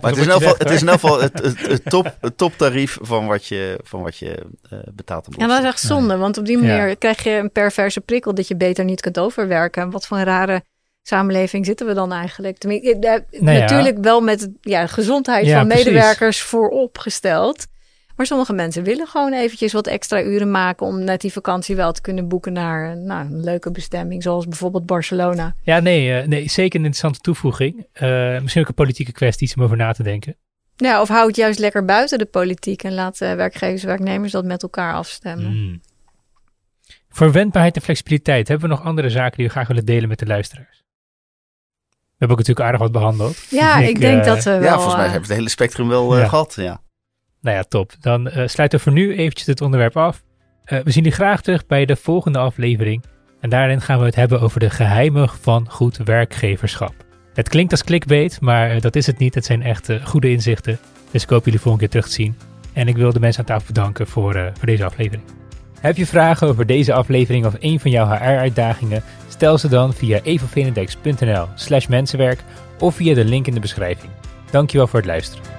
het 0.00 0.16
is, 0.16 0.26
in 0.26 0.32
geval, 0.32 0.54
het 0.58 0.70
is 0.70 0.80
in 0.80 0.88
elk 0.88 1.00
geval 1.00 1.20
het, 1.20 1.42
het, 1.42 1.66
het, 1.66 1.84
top, 1.84 2.16
het 2.20 2.36
toptarief 2.36 2.98
van 3.00 3.26
wat 3.26 3.46
je, 3.46 3.80
van 3.82 4.02
wat 4.02 4.16
je 4.16 4.46
uh, 4.72 4.78
betaalt. 4.94 5.26
Ja, 5.36 5.46
dat 5.46 5.58
is 5.58 5.64
echt 5.64 5.80
zonde, 5.80 6.16
want 6.16 6.38
op 6.38 6.46
die 6.46 6.58
manier 6.58 6.88
ja. 6.88 6.94
krijg 6.94 7.22
je 7.22 7.30
een 7.30 7.52
perverse 7.52 8.00
prikkel 8.00 8.34
dat 8.34 8.48
je 8.48 8.56
beter 8.56 8.84
niet 8.84 9.00
kunt 9.00 9.18
overwerken. 9.18 9.90
Wat 9.90 10.06
voor 10.06 10.16
een 10.16 10.24
rare 10.24 10.62
samenleving 11.02 11.66
zitten 11.66 11.86
we 11.86 11.94
dan 11.94 12.12
eigenlijk? 12.12 12.58
Tenminste, 12.58 13.24
nou 13.30 13.58
natuurlijk 13.58 13.96
ja. 13.96 14.02
wel 14.02 14.20
met 14.20 14.48
ja, 14.60 14.86
gezondheid 14.86 15.46
ja, 15.46 15.58
van 15.58 15.66
medewerkers 15.66 16.16
precies. 16.18 16.42
vooropgesteld. 16.42 17.66
Maar 18.16 18.26
sommige 18.26 18.52
mensen 18.52 18.82
willen 18.82 19.06
gewoon 19.06 19.32
eventjes 19.32 19.72
wat 19.72 19.86
extra 19.86 20.22
uren 20.22 20.50
maken 20.50 20.86
om 20.86 21.04
net 21.04 21.20
die 21.20 21.32
vakantie 21.32 21.76
wel 21.76 21.92
te 21.92 22.00
kunnen 22.00 22.28
boeken 22.28 22.52
naar 22.52 22.96
nou, 22.96 23.26
een 23.26 23.44
leuke 23.44 23.70
bestemming, 23.70 24.22
zoals 24.22 24.48
bijvoorbeeld 24.48 24.86
Barcelona. 24.86 25.54
Ja, 25.62 25.78
nee, 25.78 26.22
uh, 26.22 26.26
nee 26.26 26.48
zeker 26.48 26.78
een 26.78 26.86
interessante 26.86 27.20
toevoeging. 27.20 27.86
Uh, 28.02 28.40
misschien 28.40 28.62
ook 28.62 28.68
een 28.68 28.74
politieke 28.74 29.12
kwestie 29.12 29.52
om 29.56 29.62
over 29.62 29.76
na 29.76 29.92
te 29.92 30.02
denken. 30.02 30.36
Ja, 30.76 31.00
of 31.00 31.08
hou 31.08 31.26
het 31.26 31.36
juist 31.36 31.58
lekker 31.58 31.84
buiten 31.84 32.18
de 32.18 32.24
politiek 32.24 32.82
en 32.82 32.94
laat 32.94 33.20
uh, 33.20 33.34
werkgevers 33.34 33.82
en 33.82 33.88
werknemers 33.88 34.32
dat 34.32 34.44
met 34.44 34.62
elkaar 34.62 34.94
afstemmen. 34.94 35.52
Mm. 35.52 35.80
Voor 37.08 37.32
wendbaarheid 37.32 37.76
en 37.76 37.82
flexibiliteit 37.82 38.48
hebben 38.48 38.68
we 38.68 38.74
nog 38.74 38.84
andere 38.84 39.10
zaken 39.10 39.36
die 39.36 39.46
we 39.46 39.52
graag 39.52 39.68
willen 39.68 39.84
delen 39.84 40.08
met 40.08 40.18
de 40.18 40.26
luisteraars. 40.26 40.84
We 41.88 42.24
hebben 42.24 42.38
ook 42.38 42.46
natuurlijk 42.46 42.66
aardig 42.66 42.80
wat 42.80 42.92
behandeld. 42.92 43.36
Ja, 43.50 43.78
ik, 43.80 43.88
ik 43.88 44.00
denk 44.00 44.20
uh, 44.20 44.26
dat 44.26 44.44
we 44.44 44.50
wel... 44.50 44.62
Ja, 44.62 44.74
volgens 44.74 44.94
mij 44.94 45.02
hebben 45.02 45.20
we 45.20 45.26
het 45.26 45.36
hele 45.36 45.48
spectrum 45.48 45.88
wel 45.88 46.14
uh, 46.14 46.22
ja. 46.22 46.28
gehad, 46.28 46.54
ja. 46.56 46.80
Nou 47.46 47.58
ja, 47.58 47.64
top. 47.64 47.92
Dan 48.00 48.26
uh, 48.26 48.32
sluiten 48.46 48.78
we 48.78 48.84
voor 48.84 48.92
nu 48.92 49.16
eventjes 49.16 49.46
het 49.46 49.60
onderwerp 49.60 49.96
af. 49.96 50.22
we 50.64 50.90
zien 50.90 51.06
u 51.06 51.10
graag 51.10 51.42
terug 51.42 51.66
bij 51.66 51.84
de 51.84 51.96
volgende 51.96 52.38
aflevering. 52.38 53.04
En 53.40 53.50
daarin 53.50 53.80
gaan 53.80 53.98
we 53.98 54.04
het 54.04 54.14
hebben 54.14 54.40
over 54.40 54.60
de 54.60 54.70
geheimen 54.70 55.28
van 55.28 55.70
goed 55.70 55.96
werkgeverschap. 55.96 56.94
Het 57.34 57.48
klinkt 57.48 57.72
als 57.72 57.84
clickbait, 57.84 58.40
maar 58.40 58.80
dat 58.80 58.96
is 58.96 59.06
het 59.06 59.18
niet. 59.18 59.34
Het 59.34 59.44
zijn 59.44 59.62
echt 59.62 59.90
goede 60.04 60.30
inzichten. 60.30 60.78
Dus 61.10 61.22
ik 61.22 61.28
hoop 61.28 61.44
jullie 61.44 61.60
volgende 61.60 61.88
keer 61.88 62.00
terug 62.00 62.14
te 62.14 62.22
zien. 62.22 62.36
En 62.72 62.88
ik 62.88 62.96
wil 62.96 63.12
de 63.12 63.20
mensen 63.20 63.40
aan 63.40 63.46
tafel 63.46 63.66
bedanken 63.66 64.06
voor, 64.06 64.52
voor 64.58 64.66
deze 64.66 64.84
aflevering. 64.84 65.22
Heb 65.80 65.96
je 65.96 66.06
vragen 66.06 66.48
over 66.48 66.66
deze 66.66 66.92
aflevering 66.92 67.46
of 67.46 67.54
een 67.58 67.80
van 67.80 67.90
jouw 67.90 68.06
HR-uitdagingen? 68.06 69.02
Stel 69.28 69.58
ze 69.58 69.68
dan 69.68 69.94
via 69.94 70.20
evavenedex.nl 70.22 71.46
slash 71.54 71.86
mensenwerk 71.86 72.40
of 72.78 72.94
via 72.94 73.14
de 73.14 73.24
link 73.24 73.46
in 73.46 73.54
de 73.54 73.60
beschrijving. 73.60 74.12
Dankjewel 74.50 74.86
voor 74.86 74.98
het 74.98 75.08
luisteren. 75.08 75.56